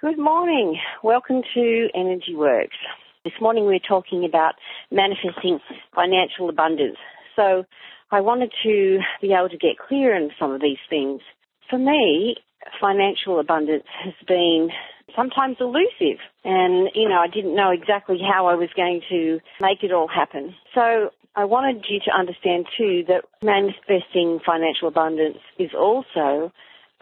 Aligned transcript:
Good 0.00 0.16
morning. 0.16 0.78
Welcome 1.02 1.42
to 1.54 1.88
Energy 1.92 2.32
Works. 2.32 2.76
This 3.24 3.32
morning 3.40 3.64
we're 3.64 3.80
talking 3.80 4.24
about 4.24 4.54
manifesting 4.92 5.58
financial 5.92 6.48
abundance. 6.48 6.98
So 7.34 7.64
I 8.12 8.20
wanted 8.20 8.52
to 8.62 9.00
be 9.20 9.32
able 9.32 9.48
to 9.48 9.56
get 9.58 9.76
clear 9.76 10.14
on 10.14 10.30
some 10.38 10.52
of 10.52 10.60
these 10.60 10.78
things. 10.88 11.20
For 11.68 11.80
me, 11.80 12.36
financial 12.80 13.40
abundance 13.40 13.82
has 14.04 14.14
been 14.28 14.68
sometimes 15.16 15.56
elusive 15.58 16.20
and, 16.44 16.90
you 16.94 17.08
know, 17.08 17.18
I 17.18 17.26
didn't 17.26 17.56
know 17.56 17.72
exactly 17.72 18.20
how 18.22 18.46
I 18.46 18.54
was 18.54 18.68
going 18.76 19.00
to 19.10 19.40
make 19.60 19.82
it 19.82 19.90
all 19.90 20.06
happen. 20.06 20.54
So 20.76 21.10
I 21.34 21.44
wanted 21.44 21.84
you 21.88 21.98
to 22.04 22.16
understand 22.16 22.66
too 22.78 23.02
that 23.08 23.24
manifesting 23.42 24.38
financial 24.46 24.86
abundance 24.86 25.38
is 25.58 25.70
also 25.76 26.52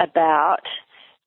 about 0.00 0.62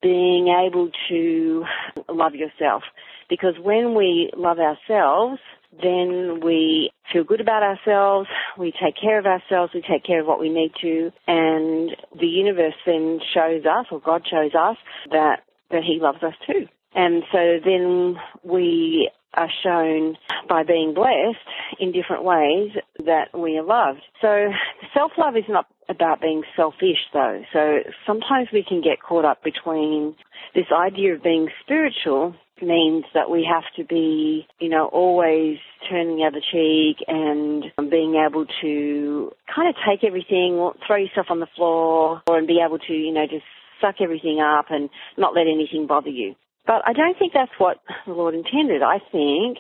being 0.02 0.48
able 0.48 0.90
to 1.10 1.66
love 2.10 2.36
yourself. 2.36 2.84
Because 3.30 3.56
when 3.62 3.96
we 3.96 4.32
love 4.36 4.58
ourselves, 4.60 5.40
then 5.82 6.40
we 6.44 6.92
feel 7.14 7.24
good 7.24 7.42
about 7.42 7.64
ourselves, 7.64 8.28
we 8.58 8.72
take 8.72 8.96
care 9.00 9.20
of 9.20 9.26
ourselves, 9.26 9.72
we 9.74 9.82
take 9.82 10.04
care 10.04 10.22
of 10.22 10.28
what 10.28 10.40
we 10.40 10.50
need 10.50 10.72
to, 10.82 11.12
and 11.28 11.96
the 12.20 12.28
universe 12.28 12.74
then 12.86 13.20
shows 13.34 13.66
us, 13.66 13.86
or 13.92 14.00
God 14.00 14.24
shows 14.30 14.52
us, 14.56 14.78
that, 15.12 15.44
that 15.70 15.84
He 15.84 16.00
loves 16.02 16.24
us 16.24 16.34
too. 16.48 16.68
And 16.96 17.24
so 17.32 17.60
then 17.64 18.16
we 18.44 19.12
are 19.36 19.50
shown 19.64 20.18
by 20.48 20.64
being 20.64 20.94
blessed 20.96 21.38
in 21.80 21.92
different 21.92 22.24
ways 22.24 22.72
that 23.06 23.38
we 23.38 23.58
are 23.58 23.64
loved. 23.64 24.02
So 24.22 24.50
self-love 24.94 25.38
is 25.38 25.44
not 25.48 25.68
about 25.90 26.22
being 26.22 26.44
selfish 26.56 27.00
though. 27.14 27.42
So 27.52 27.80
sometimes 28.06 28.50
we 28.54 28.64
can 28.68 28.82
get 28.82 29.02
caught 29.02 29.26
up 29.26 29.44
between 29.44 30.16
this 30.56 30.68
idea 30.72 31.16
of 31.16 31.24
being 31.24 31.50
spiritual 31.64 32.36
means 32.62 33.06
that 33.14 33.30
we 33.30 33.48
have 33.50 33.64
to 33.78 33.84
be, 33.86 34.46
you 34.60 34.70
know, 34.70 34.88
always 34.88 35.58
turning 35.90 36.18
the 36.18 36.24
other 36.24 36.42
cheek 36.52 36.98
and 37.08 37.64
being 37.90 38.16
able 38.16 38.46
to 38.62 39.32
kind 39.54 39.70
of 39.70 39.76
take 39.88 40.04
everything, 40.04 40.72
throw 40.86 40.98
yourself 40.98 41.28
on 41.30 41.40
the 41.40 41.48
floor 41.56 42.22
and 42.28 42.48
be 42.48 42.62
able 42.66 42.80
to, 42.80 42.94
you 42.94 43.14
know, 43.14 43.26
just 43.30 43.46
suck 43.82 43.96
everything 44.02 44.40
up 44.40 44.66
and 44.70 44.90
not 45.18 45.34
let 45.34 45.48
anything 45.48 45.88
bother 45.88 46.10
you. 46.10 46.36
But 46.66 46.84
I 46.86 46.94
don't 46.94 47.18
think 47.18 47.34
that's 47.34 47.52
what 47.58 47.78
the 48.06 48.14
Lord 48.14 48.36
intended. 48.36 48.84
I 48.84 49.00
think, 49.12 49.58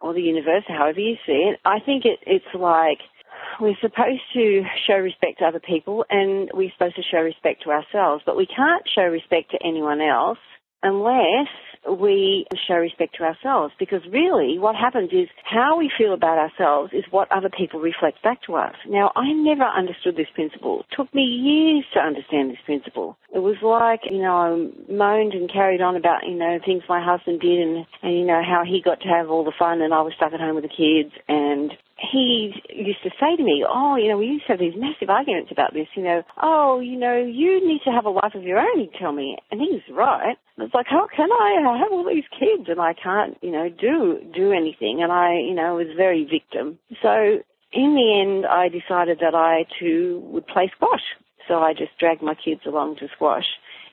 or 0.00 0.14
the 0.14 0.22
universe, 0.22 0.64
however 0.68 1.00
you 1.00 1.16
see 1.26 1.50
it, 1.52 1.60
I 1.64 1.80
think 1.80 2.04
it, 2.04 2.20
it's 2.26 2.54
like 2.54 2.98
we're 3.60 3.76
supposed 3.80 4.22
to 4.34 4.62
show 4.86 4.94
respect 4.94 5.38
to 5.38 5.46
other 5.46 5.60
people 5.60 6.04
and 6.10 6.50
we're 6.54 6.72
supposed 6.72 6.96
to 6.96 7.02
show 7.02 7.18
respect 7.18 7.62
to 7.64 7.70
ourselves, 7.70 8.22
but 8.26 8.36
we 8.36 8.46
can't 8.46 8.82
show 8.94 9.02
respect 9.02 9.50
to 9.52 9.58
anyone 9.64 10.00
else 10.00 10.38
unless 10.82 11.48
we 11.98 12.46
show 12.66 12.74
respect 12.74 13.16
to 13.16 13.22
ourselves 13.24 13.72
because 13.78 14.00
really 14.10 14.58
what 14.58 14.74
happens 14.74 15.10
is 15.12 15.28
how 15.44 15.78
we 15.78 15.90
feel 15.96 16.12
about 16.14 16.38
ourselves 16.38 16.92
is 16.92 17.04
what 17.10 17.30
other 17.30 17.48
people 17.48 17.80
reflect 17.80 18.22
back 18.22 18.42
to 18.42 18.54
us. 18.54 18.74
Now, 18.88 19.12
I 19.14 19.32
never 19.32 19.62
understood 19.62 20.16
this 20.16 20.26
principle. 20.34 20.80
It 20.80 20.96
took 20.96 21.12
me 21.14 21.22
years 21.22 21.84
to 21.94 22.00
understand 22.00 22.50
this 22.50 22.58
principle. 22.64 23.16
It 23.34 23.38
was 23.38 23.56
like, 23.62 24.00
you 24.10 24.20
know, 24.20 24.36
I 24.36 24.92
moaned 24.92 25.34
and 25.34 25.50
carried 25.52 25.80
on 25.80 25.96
about, 25.96 26.26
you 26.26 26.34
know, 26.34 26.58
things 26.64 26.82
my 26.88 27.02
husband 27.04 27.40
did 27.40 27.58
and, 27.60 27.86
and, 28.02 28.18
you 28.18 28.26
know, 28.26 28.42
how 28.42 28.62
he 28.66 28.82
got 28.82 29.00
to 29.00 29.08
have 29.08 29.30
all 29.30 29.44
the 29.44 29.52
fun 29.58 29.80
and 29.82 29.94
I 29.94 30.02
was 30.02 30.12
stuck 30.16 30.32
at 30.32 30.40
home 30.40 30.56
with 30.56 30.64
the 30.64 30.68
kids 30.68 31.14
and 31.28 31.72
he 31.98 32.52
used 32.68 33.02
to 33.04 33.10
say 33.18 33.36
to 33.36 33.42
me, 33.42 33.64
oh, 33.66 33.96
you 33.96 34.08
know, 34.08 34.18
we 34.18 34.26
used 34.26 34.46
to 34.46 34.52
have 34.52 34.60
these 34.60 34.76
massive 34.76 35.08
arguments 35.08 35.50
about 35.50 35.72
this, 35.72 35.88
you 35.94 36.02
know, 36.02 36.22
oh, 36.42 36.80
you 36.80 36.98
know, 36.98 37.16
you 37.16 37.66
need 37.66 37.80
to 37.84 37.90
have 37.90 38.04
a 38.04 38.10
life 38.10 38.34
of 38.34 38.42
your 38.42 38.58
own, 38.58 38.80
he'd 38.80 38.92
tell 38.98 39.12
me. 39.12 39.38
And 39.50 39.60
he 39.60 39.68
was 39.72 39.82
right. 39.90 40.36
It's 40.58 40.74
like, 40.74 40.86
how 40.88 41.08
can 41.14 41.30
I? 41.32 41.64
I 41.66 41.78
have 41.78 41.92
all 41.92 42.04
these 42.04 42.28
kids 42.38 42.68
and 42.68 42.80
I 42.80 42.92
can't, 42.92 43.38
you 43.40 43.50
know, 43.50 43.68
do, 43.68 44.20
do 44.34 44.52
anything. 44.52 45.00
And 45.02 45.10
I, 45.10 45.38
you 45.38 45.54
know, 45.54 45.76
was 45.76 45.96
very 45.96 46.24
victim. 46.24 46.78
So 47.02 47.38
in 47.72 47.94
the 47.94 48.20
end, 48.20 48.46
I 48.46 48.68
decided 48.68 49.18
that 49.20 49.34
I 49.34 49.64
too 49.80 50.20
would 50.26 50.46
play 50.46 50.70
squash. 50.76 51.04
So 51.48 51.60
I 51.60 51.72
just 51.72 51.96
dragged 51.98 52.22
my 52.22 52.34
kids 52.34 52.60
along 52.66 52.96
to 52.96 53.08
squash. 53.14 53.46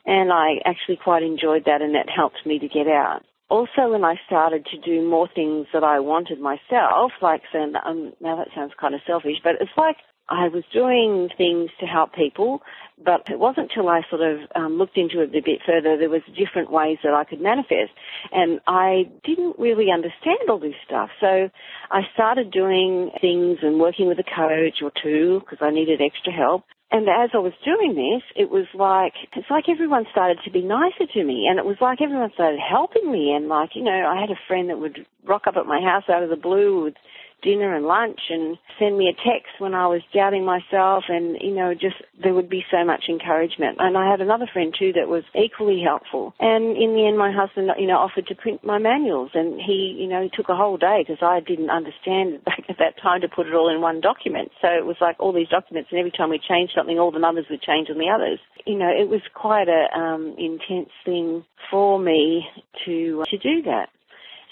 And 0.06 0.34
I 0.34 0.60
actually 0.66 1.00
quite 1.02 1.24
enjoyed 1.24 1.64
that 1.66 1.82
and 1.82 1.96
that 1.96 2.10
helped 2.14 2.46
me 2.46 2.60
to 2.60 2.68
get 2.68 2.88
out 2.88 3.24
also 3.54 3.92
when 3.92 4.04
I 4.04 4.16
started 4.26 4.66
to 4.72 4.78
do 4.80 5.08
more 5.08 5.30
things 5.34 5.68
that 5.74 5.84
I 5.84 6.00
wanted 6.00 6.40
myself, 6.40 7.12
like 7.22 7.44
saying, 7.54 7.74
um, 7.86 8.14
now 8.20 8.36
that 8.38 8.48
sounds 8.56 8.74
kind 8.82 8.96
of 8.96 9.02
selfish, 9.06 9.38
but 9.44 9.54
it's 9.62 9.78
like 9.78 9.98
I 10.30 10.48
was 10.48 10.64
doing 10.72 11.30
things 11.38 11.70
to 11.80 11.86
help 11.86 12.14
people, 12.14 12.62
but 13.04 13.28
it 13.30 13.40
wasn't 13.40 13.72
till 13.74 13.90
I 13.90 14.02
sort 14.10 14.22
of 14.22 14.40
um, 14.56 14.78
looked 14.78 14.98
into 14.98 15.22
it 15.22 15.36
a 15.36 15.42
bit 15.42 15.60
further, 15.66 15.98
there 15.98 16.10
was 16.10 16.22
different 16.38 16.72
ways 16.72 16.98
that 17.04 17.14
I 17.14 17.24
could 17.26 17.42
manifest. 17.42 17.92
And 18.32 18.62
I 18.66 19.10
didn't 19.26 19.60
really 19.60 19.88
understand 19.92 20.50
all 20.50 20.60
this 20.60 20.80
stuff. 20.86 21.10
So 21.20 21.50
I 21.92 22.02
started 22.14 22.52
doing 22.52 23.12
things 23.20 23.60
and 23.62 23.80
working 23.80 24.08
with 24.08 24.20
a 24.20 24.24
coach 24.24 24.82
or 24.82 24.92
two 25.04 25.42
because 25.42 25.60
I 25.62 25.72
needed 25.72 26.02
extra 26.02 26.32
help. 26.32 26.64
And 26.94 27.10
as 27.10 27.32
I 27.34 27.40
was 27.40 27.54
doing 27.66 27.96
this, 27.96 28.22
it 28.36 28.52
was 28.52 28.68
like, 28.76 29.14
it's 29.36 29.50
like 29.50 29.66
everyone 29.68 30.06
started 30.12 30.38
to 30.46 30.52
be 30.52 30.62
nicer 30.62 31.08
to 31.12 31.24
me 31.24 31.48
and 31.50 31.58
it 31.58 31.66
was 31.66 31.78
like 31.82 32.02
everyone 32.02 32.30
started 32.36 32.60
helping 32.60 33.12
me 33.12 33.34
and 33.34 33.48
like, 33.50 33.72
you 33.74 33.84
know, 33.84 34.06
I 34.08 34.22
had 34.22 34.30
a 34.30 34.40
friend 34.48 34.70
that 34.70 34.78
would 34.78 35.06
rock 35.26 35.48
up 35.48 35.56
at 35.58 35.66
my 35.66 35.82
house 35.82 36.04
out 36.08 36.22
of 36.22 36.30
the 36.30 36.36
blue 36.36 36.84
with 36.84 36.94
dinner 37.44 37.76
and 37.76 37.86
lunch 37.86 38.20
and 38.30 38.58
send 38.80 38.98
me 38.98 39.08
a 39.08 39.14
text 39.14 39.60
when 39.60 39.74
I 39.74 39.88
was 39.88 40.02
doubting 40.14 40.46
myself 40.46 41.04
and, 41.10 41.38
you 41.42 41.54
know, 41.54 41.74
just 41.74 41.96
there 42.22 42.34
would 42.34 42.50
be 42.50 42.64
so 42.72 42.84
much 42.86 43.06
encouragement. 43.10 43.78
And 43.80 43.98
I 43.98 44.10
had 44.10 44.22
another 44.22 44.48
friend 44.52 44.74
too 44.78 44.94
that 44.94 45.08
was 45.08 45.24
equally 45.36 45.82
helpful. 45.84 46.34
And 46.40 46.78
in 46.78 46.96
the 46.96 47.06
end, 47.08 47.18
my 47.18 47.32
husband, 47.32 47.70
you 47.78 47.88
know, 47.88 47.98
offered 47.98 48.28
to 48.28 48.36
print 48.36 48.64
my 48.64 48.80
manuals 48.80 49.32
and 49.34 49.60
he, 49.60 49.96
you 50.00 50.08
know, 50.08 50.30
took 50.34 50.50
a 50.50 50.56
whole 50.56 50.78
day 50.78 51.04
because 51.06 51.22
I 51.22 51.40
didn't 51.40 51.70
understand 51.70 52.44
back 52.46 52.64
at 52.70 52.80
that 52.80 53.02
time 53.02 53.22
to 53.22 53.28
put 53.28 53.48
it 53.48 53.54
all 53.54 53.74
in 53.74 53.82
one 53.82 54.02
document. 54.02 54.52
So 54.62 54.68
it 54.70 54.86
was 54.86 54.98
like 55.02 55.18
all 55.20 55.34
these 55.34 55.50
documents 55.50 55.90
and 55.92 56.00
every 56.00 56.12
time 56.12 56.30
we 56.30 56.40
changed 56.40 56.74
something, 56.76 56.98
all 56.98 57.12
the 57.12 57.20
numbers 57.20 57.46
would 57.50 57.62
change 57.62 57.90
on 57.90 57.98
the 57.98 58.10
others. 58.10 58.40
You 58.66 58.78
know, 58.78 58.90
it 58.90 59.10
was 59.10 59.22
quite 59.34 59.68
a 59.68 59.92
um, 59.98 60.36
intense 60.38 60.90
thing 61.06 61.46
for 61.70 62.00
me 62.00 62.46
to 62.86 63.24
to 63.30 63.38
do 63.38 63.62
that. 63.64 63.90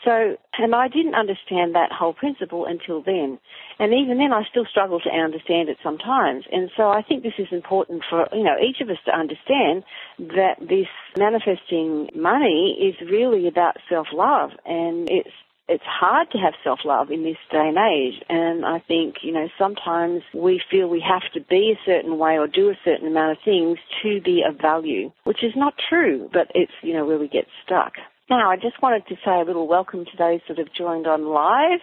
So, 0.03 0.35
and 0.57 0.73
I 0.73 0.87
didn't 0.87 1.15
understand 1.15 1.75
that 1.75 1.91
whole 1.91 2.13
principle 2.13 2.65
until 2.65 3.01
then. 3.01 3.39
And 3.79 3.93
even 3.93 4.17
then 4.17 4.33
I 4.33 4.43
still 4.49 4.65
struggle 4.65 4.99
to 5.01 5.09
understand 5.09 5.69
it 5.69 5.77
sometimes. 5.83 6.45
And 6.51 6.71
so 6.75 6.89
I 6.89 7.01
think 7.03 7.23
this 7.23 7.37
is 7.37 7.47
important 7.51 8.03
for, 8.09 8.27
you 8.33 8.43
know, 8.43 8.55
each 8.59 8.81
of 8.81 8.89
us 8.89 8.97
to 9.05 9.11
understand 9.15 9.83
that 10.19 10.55
this 10.59 10.87
manifesting 11.17 12.09
money 12.15 12.77
is 12.81 13.09
really 13.09 13.47
about 13.47 13.77
self-love 13.89 14.51
and 14.65 15.09
it's 15.09 15.29
it's 15.71 15.83
hard 15.85 16.29
to 16.31 16.37
have 16.37 16.53
self-love 16.65 17.11
in 17.11 17.23
this 17.23 17.37
day 17.49 17.69
and 17.69 17.77
age. 17.77 18.21
And 18.27 18.65
I 18.65 18.79
think, 18.79 19.17
you 19.23 19.31
know, 19.31 19.47
sometimes 19.57 20.21
we 20.33 20.61
feel 20.69 20.89
we 20.89 20.99
have 21.07 21.31
to 21.33 21.39
be 21.39 21.71
a 21.73 21.85
certain 21.85 22.17
way 22.17 22.37
or 22.37 22.47
do 22.47 22.69
a 22.69 22.77
certain 22.83 23.07
amount 23.07 23.31
of 23.31 23.37
things 23.45 23.77
to 24.03 24.19
be 24.19 24.43
of 24.45 24.59
value, 24.59 25.13
which 25.23 25.43
is 25.43 25.53
not 25.55 25.73
true, 25.89 26.29
but 26.33 26.51
it's, 26.55 26.73
you 26.81 26.93
know, 26.93 27.05
where 27.05 27.17
we 27.17 27.29
get 27.29 27.45
stuck. 27.63 27.93
Now, 28.31 28.49
I 28.49 28.55
just 28.55 28.81
wanted 28.81 29.05
to 29.07 29.15
say 29.25 29.41
a 29.41 29.43
little 29.43 29.67
welcome 29.67 30.05
to 30.05 30.17
those 30.17 30.39
that 30.47 30.57
have 30.57 30.73
joined 30.73 31.05
on 31.05 31.25
live. 31.25 31.81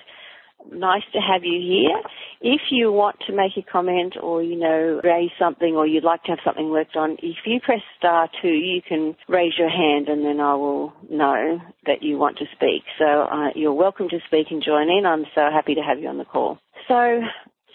Nice 0.72 1.02
to 1.12 1.18
have 1.18 1.44
you 1.44 1.60
here. 1.60 2.00
If 2.40 2.62
you 2.70 2.90
want 2.90 3.16
to 3.26 3.36
make 3.36 3.52
a 3.58 3.70
comment 3.70 4.14
or, 4.18 4.42
you 4.42 4.56
know, 4.56 4.98
raise 5.04 5.28
something 5.38 5.76
or 5.76 5.86
you'd 5.86 6.04
like 6.04 6.22
to 6.22 6.30
have 6.30 6.38
something 6.42 6.70
worked 6.70 6.96
on, 6.96 7.18
if 7.22 7.36
you 7.44 7.60
press 7.60 7.82
star 7.98 8.30
two, 8.40 8.48
you 8.48 8.80
can 8.80 9.14
raise 9.28 9.58
your 9.58 9.68
hand 9.68 10.08
and 10.08 10.24
then 10.24 10.40
I 10.40 10.54
will 10.54 10.94
know 11.10 11.60
that 11.84 12.02
you 12.02 12.16
want 12.16 12.38
to 12.38 12.46
speak. 12.56 12.82
So 12.98 13.04
uh, 13.04 13.50
you're 13.54 13.74
welcome 13.74 14.08
to 14.08 14.18
speak 14.26 14.46
and 14.50 14.62
join 14.64 14.88
in. 14.88 15.04
I'm 15.04 15.26
so 15.34 15.50
happy 15.52 15.74
to 15.74 15.82
have 15.82 15.98
you 15.98 16.08
on 16.08 16.16
the 16.16 16.24
call. 16.24 16.58
So 16.88 17.20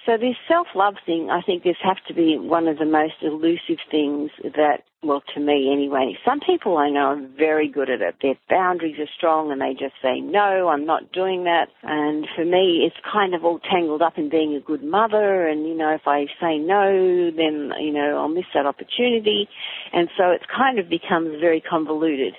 so 0.06 0.18
this 0.18 0.36
self-love 0.48 0.96
thing, 1.06 1.30
I 1.32 1.42
think 1.42 1.64
this 1.64 1.78
has 1.82 1.98
to 2.08 2.14
be 2.14 2.38
one 2.38 2.68
of 2.68 2.78
the 2.78 2.86
most 2.86 3.16
elusive 3.22 3.80
things 3.90 4.32
that, 4.44 4.84
well, 5.02 5.24
to 5.34 5.40
me 5.40 5.72
anyway. 5.72 6.18
Some 6.26 6.40
people 6.40 6.78
I 6.78 6.90
know 6.90 7.06
are 7.16 7.28
very 7.38 7.70
good 7.70 7.90
at 7.90 8.02
it. 8.02 8.16
Their 8.22 8.36
boundaries 8.50 9.00
are 9.00 9.10
strong 9.18 9.52
and 9.52 9.62
they 9.62 9.72
just 9.72 9.96
say, 10.02 10.20
no, 10.20 10.68
I'm 10.68 10.86
not 10.86 11.12
doing 11.12 11.46
that. 11.46 11.68
And 11.84 12.28
for 12.36 12.44
me, 12.44 12.84
it's 12.86 12.96
kind 13.12 13.34
of 13.34 13.46
all 13.46 13.60
tangled 13.60 14.02
up 14.02 14.18
in 14.18 14.30
being 14.30 14.56
a 14.56 14.60
good 14.60 14.84
mother. 14.84 15.48
And, 15.48 15.68
you 15.68 15.76
know, 15.76 15.94
if 15.94 16.06
I 16.06 16.26
say 16.42 16.58
no, 16.58 17.32
then, 17.32 17.72
you 17.80 17.94
know, 17.94 18.18
I'll 18.18 18.30
miss 18.30 18.46
that 18.54 18.66
opportunity. 18.66 19.48
And 19.94 20.10
so 20.18 20.32
it's 20.32 20.46
kind 20.54 20.80
of 20.80 20.90
becomes 20.90 21.40
very 21.40 21.62
convoluted. 21.62 22.34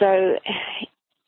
So 0.00 0.34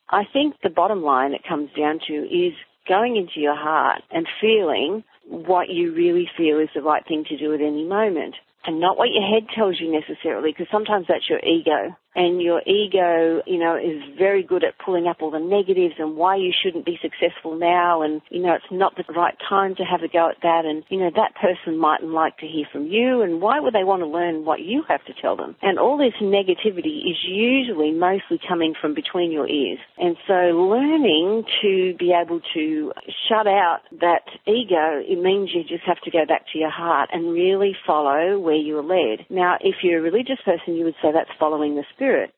I 0.09 0.23
think 0.33 0.55
the 0.63 0.69
bottom 0.69 1.01
line 1.01 1.33
it 1.33 1.41
comes 1.47 1.69
down 1.77 1.99
to 2.07 2.13
is 2.13 2.53
going 2.87 3.15
into 3.15 3.39
your 3.39 3.55
heart 3.55 4.01
and 4.11 4.27
feeling 4.41 5.03
what 5.31 5.69
you 5.69 5.93
really 5.93 6.29
feel 6.37 6.59
is 6.59 6.69
the 6.75 6.81
right 6.81 7.03
thing 7.07 7.23
to 7.29 7.37
do 7.37 7.53
at 7.53 7.61
any 7.61 7.85
moment 7.85 8.35
and 8.65 8.79
not 8.79 8.97
what 8.97 9.09
your 9.11 9.23
head 9.23 9.47
tells 9.55 9.79
you 9.79 9.91
necessarily 9.91 10.51
because 10.51 10.67
sometimes 10.71 11.05
that's 11.07 11.29
your 11.29 11.39
ego 11.39 11.95
and 12.15 12.41
your 12.41 12.61
ego, 12.65 13.41
you 13.45 13.59
know, 13.59 13.75
is 13.75 14.01
very 14.17 14.43
good 14.43 14.63
at 14.63 14.77
pulling 14.83 15.07
up 15.07 15.17
all 15.21 15.31
the 15.31 15.39
negatives 15.39 15.95
and 15.97 16.15
why 16.15 16.35
you 16.35 16.51
shouldn't 16.51 16.85
be 16.85 16.99
successful 17.01 17.57
now 17.57 18.01
and, 18.01 18.21
you 18.29 18.41
know, 18.41 18.53
it's 18.53 18.71
not 18.71 18.95
the 18.95 19.03
right 19.13 19.35
time 19.47 19.75
to 19.75 19.83
have 19.83 20.01
a 20.01 20.07
go 20.07 20.29
at 20.29 20.37
that 20.41 20.65
and, 20.65 20.83
you 20.89 20.99
know, 20.99 21.11
that 21.15 21.35
person 21.35 21.77
mightn't 21.77 22.11
like 22.11 22.37
to 22.37 22.47
hear 22.47 22.65
from 22.71 22.87
you 22.87 23.21
and 23.21 23.41
why 23.41 23.59
would 23.59 23.73
they 23.73 23.83
want 23.83 24.01
to 24.01 24.07
learn 24.07 24.45
what 24.45 24.59
you 24.61 24.83
have 24.87 25.03
to 25.05 25.13
tell 25.21 25.35
them? 25.35 25.55
And 25.61 25.79
all 25.79 25.97
this 25.97 26.13
negativity 26.21 27.09
is 27.09 27.17
usually 27.27 27.91
mostly 27.91 28.39
coming 28.47 28.73
from 28.79 28.93
between 28.93 29.31
your 29.31 29.47
ears. 29.47 29.79
And 29.97 30.17
so 30.27 30.33
learning 30.33 31.45
to 31.61 31.95
be 31.97 32.13
able 32.13 32.41
to 32.53 32.91
shut 33.29 33.47
out 33.47 33.81
that 33.99 34.23
ego, 34.45 35.01
it 35.01 35.21
means 35.21 35.51
you 35.53 35.63
just 35.63 35.83
have 35.85 36.01
to 36.01 36.11
go 36.11 36.25
back 36.27 36.45
to 36.51 36.59
your 36.59 36.71
heart 36.71 37.09
and 37.13 37.31
really 37.31 37.75
follow 37.85 38.37
where 38.39 38.55
you 38.55 38.77
are 38.79 38.83
led. 38.83 39.25
Now, 39.29 39.57
if 39.61 39.75
you're 39.83 39.99
a 39.99 40.01
religious 40.01 40.39
person, 40.43 40.75
you 40.75 40.85
would 40.85 40.95
say 41.01 41.11
that's 41.13 41.29
following 41.39 41.75
the. 41.75 41.83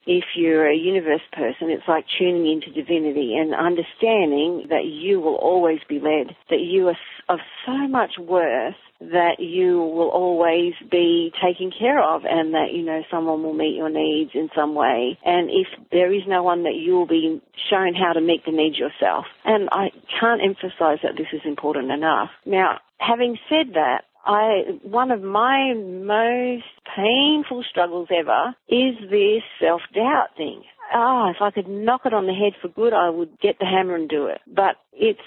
If 0.05 0.25
you're 0.35 0.69
a 0.69 0.75
universe 0.75 1.21
person, 1.31 1.69
it's 1.69 1.87
like 1.87 2.05
tuning 2.19 2.51
into 2.51 2.71
divinity 2.71 3.35
and 3.37 3.53
understanding 3.55 4.67
that 4.69 4.85
you 4.85 5.19
will 5.19 5.35
always 5.35 5.79
be 5.87 5.99
led, 5.99 6.35
that 6.49 6.59
you 6.59 6.87
are 6.89 6.97
of 7.29 7.39
so 7.65 7.87
much 7.87 8.17
worth 8.19 8.75
that 8.99 9.39
you 9.39 9.79
will 9.79 10.09
always 10.09 10.73
be 10.91 11.31
taken 11.43 11.71
care 11.77 12.01
of 12.01 12.23
and 12.25 12.53
that, 12.53 12.73
you 12.73 12.83
know, 12.83 13.01
someone 13.11 13.43
will 13.43 13.53
meet 13.53 13.75
your 13.75 13.89
needs 13.89 14.31
in 14.33 14.49
some 14.55 14.75
way. 14.75 15.17
And 15.25 15.49
if 15.49 15.67
there 15.91 16.13
is 16.13 16.23
no 16.27 16.43
one 16.43 16.63
that 16.63 16.75
you 16.75 16.93
will 16.93 17.07
be 17.07 17.41
shown 17.69 17.95
how 17.95 18.13
to 18.13 18.21
meet 18.21 18.45
the 18.45 18.51
needs 18.51 18.77
yourself. 18.77 19.25
And 19.45 19.69
I 19.71 19.91
can't 20.19 20.41
emphasize 20.43 20.99
that 21.03 21.15
this 21.17 21.27
is 21.33 21.41
important 21.45 21.91
enough. 21.91 22.29
Now, 22.45 22.79
having 22.97 23.37
said 23.49 23.73
that, 23.73 24.03
I 24.25 24.79
one 24.83 25.11
of 25.11 25.21
my 25.21 25.73
most 25.73 26.63
painful 26.95 27.63
struggles 27.69 28.07
ever 28.11 28.55
is 28.69 28.95
this 29.09 29.43
self 29.59 29.81
doubt 29.93 30.29
thing. 30.37 30.63
Ah, 30.93 31.27
oh, 31.27 31.31
if 31.31 31.41
I 31.41 31.51
could 31.51 31.67
knock 31.67 32.01
it 32.05 32.13
on 32.13 32.27
the 32.27 32.33
head 32.33 32.53
for 32.61 32.67
good, 32.67 32.93
I 32.93 33.09
would 33.09 33.39
get 33.39 33.57
the 33.59 33.65
hammer 33.65 33.95
and 33.95 34.07
do 34.07 34.27
it. 34.27 34.41
But 34.47 34.75
it's 34.93 35.19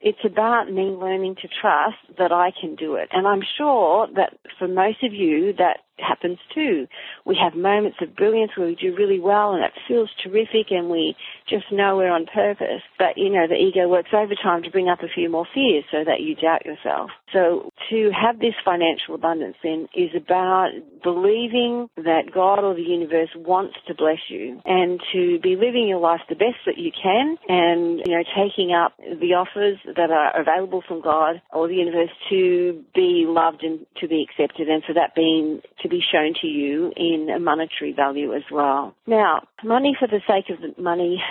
it's 0.00 0.24
about 0.24 0.70
me 0.70 0.82
learning 0.82 1.36
to 1.36 1.48
trust 1.60 1.96
that 2.18 2.32
I 2.32 2.52
can 2.58 2.74
do 2.74 2.96
it. 2.96 3.08
And 3.12 3.26
I'm 3.26 3.42
sure 3.56 4.06
that 4.14 4.38
for 4.58 4.68
most 4.68 5.02
of 5.02 5.12
you 5.12 5.52
that 5.54 5.78
happens 5.98 6.38
too. 6.54 6.86
We 7.24 7.36
have 7.42 7.54
moments 7.54 7.98
of 8.02 8.14
brilliance 8.14 8.52
where 8.56 8.66
we 8.66 8.74
do 8.74 8.94
really 8.94 9.20
well 9.20 9.54
and 9.54 9.64
it 9.64 9.72
feels 9.88 10.10
terrific 10.22 10.70
and 10.70 10.90
we 10.90 11.16
just 11.48 11.64
know 11.72 11.96
we're 11.96 12.10
on 12.10 12.26
purpose. 12.26 12.82
But, 12.98 13.16
you 13.16 13.30
know, 13.30 13.46
the 13.48 13.54
ego 13.54 13.88
works 13.88 14.10
overtime 14.12 14.62
to 14.64 14.70
bring 14.70 14.88
up 14.88 15.02
a 15.02 15.08
few 15.08 15.30
more 15.30 15.46
fears 15.54 15.84
so 15.90 16.04
that 16.04 16.20
you 16.20 16.34
doubt 16.34 16.66
yourself. 16.66 17.10
So 17.32 17.72
to 17.90 18.10
have 18.10 18.38
this 18.38 18.54
financial 18.64 19.14
abundance 19.14 19.56
then 19.62 19.88
is 19.94 20.10
about 20.16 20.70
believing 21.02 21.88
that 21.96 22.32
God 22.32 22.62
or 22.62 22.74
the 22.74 22.82
universe 22.82 23.30
wants 23.34 23.74
to 23.88 23.94
bless 23.94 24.18
you 24.28 24.60
and 24.64 25.00
to 25.12 25.38
be 25.40 25.56
living 25.56 25.86
your 25.88 25.98
life 25.98 26.20
the 26.28 26.34
best 26.34 26.56
that 26.66 26.78
you 26.78 26.90
can 26.90 27.36
and, 27.48 28.00
you 28.04 28.12
know, 28.12 28.24
taking 28.36 28.72
up 28.72 28.96
the 28.98 29.34
offers 29.34 29.78
that 29.84 30.10
are 30.10 30.40
available 30.40 30.82
from 30.86 31.00
God 31.00 31.42
or 31.52 31.68
the 31.68 31.74
universe 31.74 32.10
to 32.30 32.84
be 32.94 33.24
loved 33.26 33.62
and 33.62 33.86
to 34.00 34.08
be 34.08 34.26
accepted 34.28 34.68
and 34.68 34.82
for 34.84 34.94
that 34.94 35.14
being 35.14 35.60
to 35.82 35.88
be 35.88 36.00
shown 36.00 36.34
to 36.40 36.46
you 36.46 36.92
in 36.96 37.28
a 37.34 37.40
monetary 37.40 37.92
value 37.92 38.34
as 38.34 38.42
well. 38.50 38.94
Now, 39.06 39.46
money 39.64 39.96
for 39.98 40.08
the 40.08 40.20
sake 40.26 40.50
of 40.50 40.60
the 40.60 40.80
money 40.80 41.22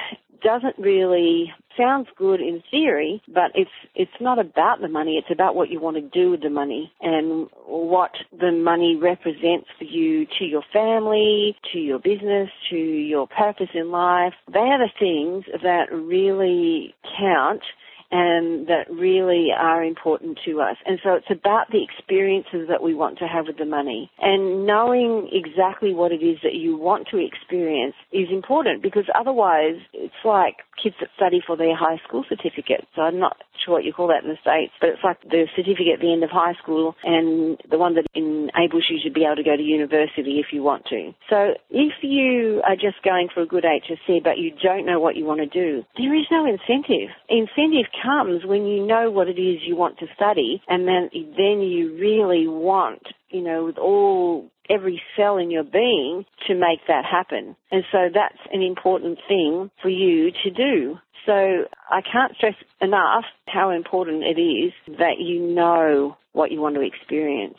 doesn't 0.45 0.77
really 0.77 1.51
sounds 1.75 2.07
good 2.15 2.39
in 2.39 2.61
theory, 2.69 3.21
but 3.27 3.51
it's 3.55 3.71
it's 3.95 4.21
not 4.21 4.37
about 4.37 4.79
the 4.79 4.87
money. 4.87 5.17
It's 5.17 5.33
about 5.33 5.55
what 5.55 5.69
you 5.69 5.79
want 5.79 5.97
to 5.97 6.01
do 6.01 6.31
with 6.31 6.41
the 6.41 6.49
money 6.51 6.93
and 7.01 7.47
what 7.65 8.11
the 8.31 8.51
money 8.51 8.95
represents 8.95 9.67
for 9.77 9.85
you 9.85 10.27
to 10.37 10.45
your 10.45 10.63
family, 10.71 11.57
to 11.73 11.79
your 11.79 11.99
business, 11.99 12.49
to 12.69 12.77
your 12.77 13.27
purpose 13.27 13.69
in 13.73 13.89
life. 13.89 14.33
They 14.53 14.59
are 14.59 14.77
the 14.77 14.91
things 14.99 15.45
that 15.63 15.91
really 15.91 16.93
count 17.19 17.63
and 18.11 18.67
that 18.67 18.89
really 18.89 19.49
are 19.57 19.83
important 19.83 20.39
to 20.45 20.61
us. 20.61 20.77
And 20.85 20.99
so 21.03 21.13
it's 21.13 21.29
about 21.29 21.71
the 21.71 21.83
experiences 21.83 22.67
that 22.69 22.83
we 22.83 22.93
want 22.93 23.17
to 23.19 23.27
have 23.27 23.47
with 23.47 23.57
the 23.57 23.65
money. 23.65 24.11
And 24.19 24.65
knowing 24.65 25.29
exactly 25.31 25.93
what 25.93 26.11
it 26.11 26.23
is 26.23 26.37
that 26.43 26.53
you 26.53 26.77
want 26.77 27.07
to 27.09 27.17
experience 27.17 27.95
is 28.11 28.27
important 28.31 28.81
because 28.81 29.05
otherwise 29.13 29.77
it's 29.93 30.13
like 30.23 30.57
kids 30.81 30.95
that 30.99 31.09
study 31.15 31.41
for 31.45 31.57
their 31.57 31.75
high 31.75 31.97
school 32.07 32.23
certificate. 32.27 32.87
So 32.95 33.01
I'm 33.01 33.19
not 33.19 33.37
sure 33.63 33.75
what 33.75 33.83
you 33.83 33.93
call 33.93 34.07
that 34.07 34.23
in 34.23 34.29
the 34.29 34.37
States, 34.41 34.73
but 34.79 34.89
it's 34.89 35.03
like 35.03 35.21
the 35.23 35.47
certificate 35.55 35.95
at 35.95 36.01
the 36.01 36.11
end 36.11 36.23
of 36.23 36.29
high 36.29 36.53
school 36.61 36.95
and 37.03 37.57
the 37.69 37.77
one 37.77 37.95
that 37.95 38.05
enables 38.13 38.85
you 38.89 38.99
to 39.03 39.11
be 39.11 39.25
able 39.25 39.37
to 39.37 39.43
go 39.43 39.55
to 39.55 39.63
university 39.63 40.39
if 40.39 40.53
you 40.53 40.63
want 40.63 40.85
to. 40.87 41.13
So 41.29 41.55
if 41.69 41.93
you 42.01 42.61
are 42.65 42.75
just 42.75 43.01
going 43.03 43.29
for 43.33 43.41
a 43.41 43.47
good 43.47 43.63
HSC 43.63 44.23
but 44.23 44.37
you 44.37 44.51
don't 44.61 44.85
know 44.85 44.99
what 44.99 45.15
you 45.15 45.25
want 45.25 45.41
to 45.41 45.47
do, 45.47 45.83
there 45.97 46.13
is 46.15 46.25
no 46.31 46.45
incentive. 46.45 47.09
Incentive 47.29 47.89
comes 48.03 48.45
when 48.45 48.65
you 48.65 48.85
know 48.85 49.09
what 49.11 49.27
it 49.27 49.39
is 49.39 49.61
you 49.65 49.75
want 49.75 49.99
to 49.99 50.07
study 50.15 50.61
and 50.67 50.87
then, 50.87 51.09
then 51.13 51.61
you 51.61 51.97
really 51.99 52.47
want, 52.47 53.01
you 53.29 53.41
know, 53.41 53.65
with 53.65 53.77
all 53.77 54.51
every 54.69 55.01
cell 55.15 55.37
in 55.37 55.51
your 55.51 55.63
being 55.63 56.25
to 56.47 56.55
make 56.55 56.79
that 56.87 57.05
happen. 57.05 57.55
And 57.71 57.83
so 57.91 58.09
that's 58.13 58.39
an 58.51 58.61
important 58.61 59.19
thing 59.27 59.69
for 59.81 59.89
you 59.89 60.31
to 60.43 60.51
do. 60.51 60.97
So 61.25 61.65
I 61.89 62.01
can't 62.01 62.35
stress 62.35 62.55
enough 62.81 63.25
how 63.47 63.71
important 63.71 64.23
it 64.23 64.39
is 64.39 64.73
that 64.99 65.19
you 65.19 65.39
know 65.41 66.17
what 66.33 66.51
you 66.51 66.61
want 66.61 66.75
to 66.75 66.81
experience. 66.81 67.57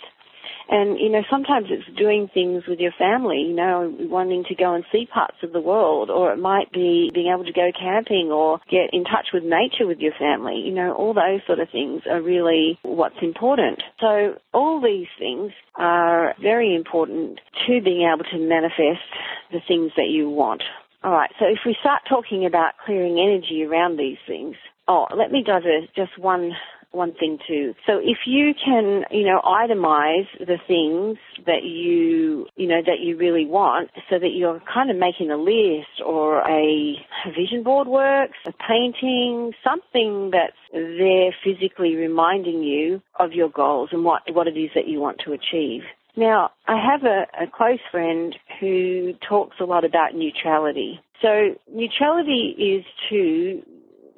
And, 0.68 0.98
you 0.98 1.10
know, 1.10 1.22
sometimes 1.30 1.66
it's 1.70 1.86
doing 1.96 2.28
things 2.32 2.64
with 2.66 2.80
your 2.80 2.92
family, 2.98 3.44
you 3.48 3.54
know, 3.54 3.94
wanting 4.00 4.44
to 4.48 4.54
go 4.54 4.74
and 4.74 4.84
see 4.90 5.06
parts 5.06 5.36
of 5.42 5.52
the 5.52 5.60
world, 5.60 6.10
or 6.10 6.32
it 6.32 6.38
might 6.38 6.72
be 6.72 7.10
being 7.14 7.32
able 7.32 7.44
to 7.44 7.52
go 7.52 7.70
camping 7.78 8.30
or 8.32 8.58
get 8.70 8.90
in 8.92 9.04
touch 9.04 9.28
with 9.32 9.44
nature 9.44 9.86
with 9.86 9.98
your 9.98 10.14
family. 10.18 10.62
You 10.64 10.72
know, 10.72 10.92
all 10.92 11.14
those 11.14 11.40
sort 11.46 11.60
of 11.60 11.70
things 11.70 12.02
are 12.10 12.20
really 12.20 12.78
what's 12.82 13.22
important. 13.22 13.82
So 14.00 14.34
all 14.52 14.80
these 14.80 15.08
things 15.18 15.52
are 15.76 16.34
very 16.40 16.74
important 16.74 17.40
to 17.66 17.80
being 17.80 18.10
able 18.12 18.24
to 18.30 18.38
manifest 18.38 19.06
the 19.52 19.60
things 19.66 19.92
that 19.96 20.08
you 20.08 20.28
want. 20.28 20.62
All 21.04 21.12
right, 21.12 21.30
so 21.38 21.46
if 21.46 21.58
we 21.64 21.76
start 21.80 22.02
talking 22.08 22.46
about 22.46 22.72
clearing 22.84 23.20
energy 23.20 23.62
around 23.62 23.96
these 23.96 24.18
things, 24.26 24.56
oh, 24.88 25.06
let 25.16 25.30
me 25.30 25.44
diverse 25.44 25.88
just 25.94 26.18
one 26.18 26.52
one 26.96 27.14
thing 27.14 27.38
too. 27.46 27.74
So 27.86 27.98
if 27.98 28.18
you 28.26 28.52
can, 28.54 29.04
you 29.10 29.24
know, 29.24 29.40
itemize 29.44 30.26
the 30.38 30.58
things 30.66 31.18
that 31.46 31.62
you, 31.62 32.46
you 32.56 32.66
know, 32.66 32.80
that 32.84 33.00
you 33.00 33.16
really 33.16 33.46
want 33.46 33.90
so 34.10 34.18
that 34.18 34.30
you're 34.30 34.60
kind 34.72 34.90
of 34.90 34.96
making 34.96 35.30
a 35.30 35.36
list 35.36 36.02
or 36.04 36.40
a, 36.48 36.96
vision 37.36 37.62
board 37.62 37.88
works, 37.88 38.38
a 38.46 38.52
painting, 38.52 39.52
something 39.62 40.30
that's 40.30 40.56
there 40.72 41.34
physically 41.44 41.96
reminding 41.96 42.62
you 42.62 43.02
of 43.18 43.32
your 43.32 43.48
goals 43.48 43.90
and 43.92 44.04
what, 44.04 44.22
what 44.32 44.46
it 44.46 44.56
is 44.56 44.70
that 44.74 44.88
you 44.88 45.00
want 45.00 45.18
to 45.24 45.32
achieve. 45.32 45.82
Now, 46.16 46.50
I 46.66 46.82
have 46.82 47.04
a, 47.04 47.26
a 47.44 47.46
close 47.46 47.78
friend 47.90 48.34
who 48.58 49.12
talks 49.28 49.56
a 49.60 49.64
lot 49.64 49.84
about 49.84 50.14
neutrality. 50.14 51.00
So 51.20 51.56
neutrality 51.70 52.54
is 52.58 52.84
to 53.10 53.62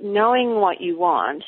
knowing 0.00 0.60
what 0.60 0.80
you 0.80 0.98
want 0.98 1.42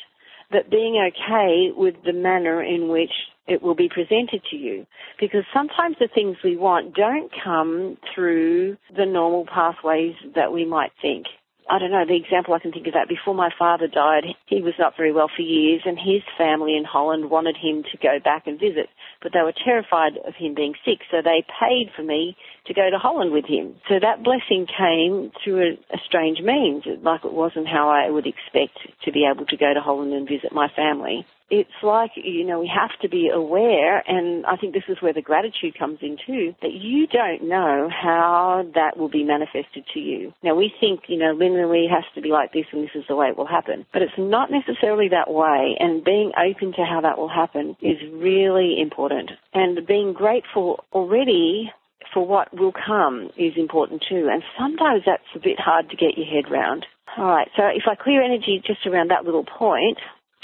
but 0.51 0.69
being 0.69 1.01
okay 1.07 1.71
with 1.75 1.95
the 2.05 2.13
manner 2.13 2.61
in 2.61 2.89
which 2.89 3.11
it 3.47 3.61
will 3.61 3.75
be 3.75 3.89
presented 3.89 4.41
to 4.51 4.55
you. 4.55 4.85
Because 5.19 5.43
sometimes 5.53 5.95
the 5.99 6.09
things 6.13 6.37
we 6.43 6.57
want 6.57 6.93
don't 6.95 7.31
come 7.43 7.97
through 8.13 8.77
the 8.95 9.05
normal 9.05 9.45
pathways 9.45 10.15
that 10.35 10.53
we 10.53 10.65
might 10.65 10.91
think. 11.01 11.25
I 11.69 11.79
don't 11.79 11.91
know, 11.91 12.05
the 12.05 12.17
example 12.17 12.53
I 12.53 12.59
can 12.59 12.73
think 12.73 12.87
of 12.87 12.93
that, 12.93 13.07
before 13.07 13.33
my 13.33 13.49
father 13.57 13.87
died, 13.87 14.25
he 14.47 14.61
was 14.61 14.73
not 14.77 14.97
very 14.97 15.13
well 15.13 15.29
for 15.33 15.41
years 15.41 15.81
and 15.85 15.97
his 15.97 16.21
family 16.37 16.75
in 16.75 16.83
Holland 16.83 17.29
wanted 17.29 17.55
him 17.55 17.83
to 17.83 17.97
go 17.97 18.19
back 18.21 18.45
and 18.45 18.59
visit, 18.59 18.89
but 19.21 19.31
they 19.31 19.39
were 19.39 19.53
terrified 19.53 20.17
of 20.27 20.35
him 20.35 20.53
being 20.53 20.73
sick, 20.83 20.99
so 21.09 21.21
they 21.23 21.45
paid 21.47 21.87
for 21.95 22.03
me 22.03 22.35
to 22.67 22.73
go 22.73 22.89
to 22.89 22.97
Holland 22.97 23.31
with 23.31 23.45
him. 23.45 23.75
So 23.89 23.95
that 23.99 24.23
blessing 24.23 24.67
came 24.67 25.31
through 25.43 25.61
a, 25.61 25.95
a 25.95 25.99
strange 26.05 26.39
means, 26.39 26.83
like 27.01 27.25
it 27.25 27.33
wasn't 27.33 27.67
how 27.67 27.89
I 27.89 28.09
would 28.09 28.27
expect 28.27 28.77
to 29.05 29.11
be 29.11 29.27
able 29.29 29.45
to 29.47 29.57
go 29.57 29.73
to 29.73 29.81
Holland 29.81 30.13
and 30.13 30.27
visit 30.27 30.51
my 30.51 30.67
family 30.75 31.25
it's 31.51 31.83
like, 31.83 32.11
you 32.15 32.45
know, 32.45 32.61
we 32.61 32.71
have 32.73 32.97
to 33.01 33.09
be 33.09 33.27
aware, 33.27 34.01
and 34.07 34.45
I 34.45 34.55
think 34.55 34.73
this 34.73 34.87
is 34.87 35.01
where 35.01 35.11
the 35.11 35.21
gratitude 35.21 35.77
comes 35.77 35.99
in 36.01 36.17
too, 36.25 36.55
that 36.61 36.71
you 36.71 37.07
don't 37.07 37.49
know 37.49 37.89
how 37.91 38.63
that 38.73 38.97
will 38.97 39.09
be 39.09 39.25
manifested 39.25 39.83
to 39.93 39.99
you. 39.99 40.33
Now 40.41 40.55
we 40.55 40.73
think, 40.79 41.01
you 41.09 41.17
know, 41.17 41.35
linearly 41.35 41.89
has 41.89 42.05
to 42.15 42.21
be 42.21 42.29
like 42.29 42.53
this 42.53 42.65
and 42.71 42.83
this 42.83 42.95
is 42.95 43.03
the 43.09 43.17
way 43.17 43.27
it 43.27 43.37
will 43.37 43.45
happen. 43.45 43.85
But 43.91 44.01
it's 44.01 44.17
not 44.17 44.49
necessarily 44.49 45.09
that 45.09 45.29
way, 45.29 45.75
and 45.77 46.03
being 46.05 46.31
open 46.39 46.71
to 46.71 46.85
how 46.85 47.01
that 47.01 47.17
will 47.17 47.29
happen 47.29 47.75
is 47.81 47.97
really 48.13 48.79
important. 48.79 49.31
And 49.53 49.85
being 49.85 50.13
grateful 50.13 50.85
already 50.93 51.69
for 52.13 52.25
what 52.25 52.53
will 52.53 52.73
come 52.73 53.29
is 53.37 53.53
important 53.57 54.03
too. 54.07 54.27
And 54.31 54.43
sometimes 54.59 55.03
that's 55.05 55.23
a 55.35 55.39
bit 55.39 55.59
hard 55.59 55.89
to 55.89 55.95
get 55.95 56.17
your 56.17 56.27
head 56.27 56.51
round. 56.51 56.85
All 57.17 57.25
right, 57.25 57.49
so 57.57 57.63
if 57.67 57.83
I 57.87 57.95
clear 57.95 58.23
energy 58.23 58.61
just 58.65 58.85
around 58.85 59.11
that 59.11 59.25
little 59.25 59.43
point, 59.43 59.97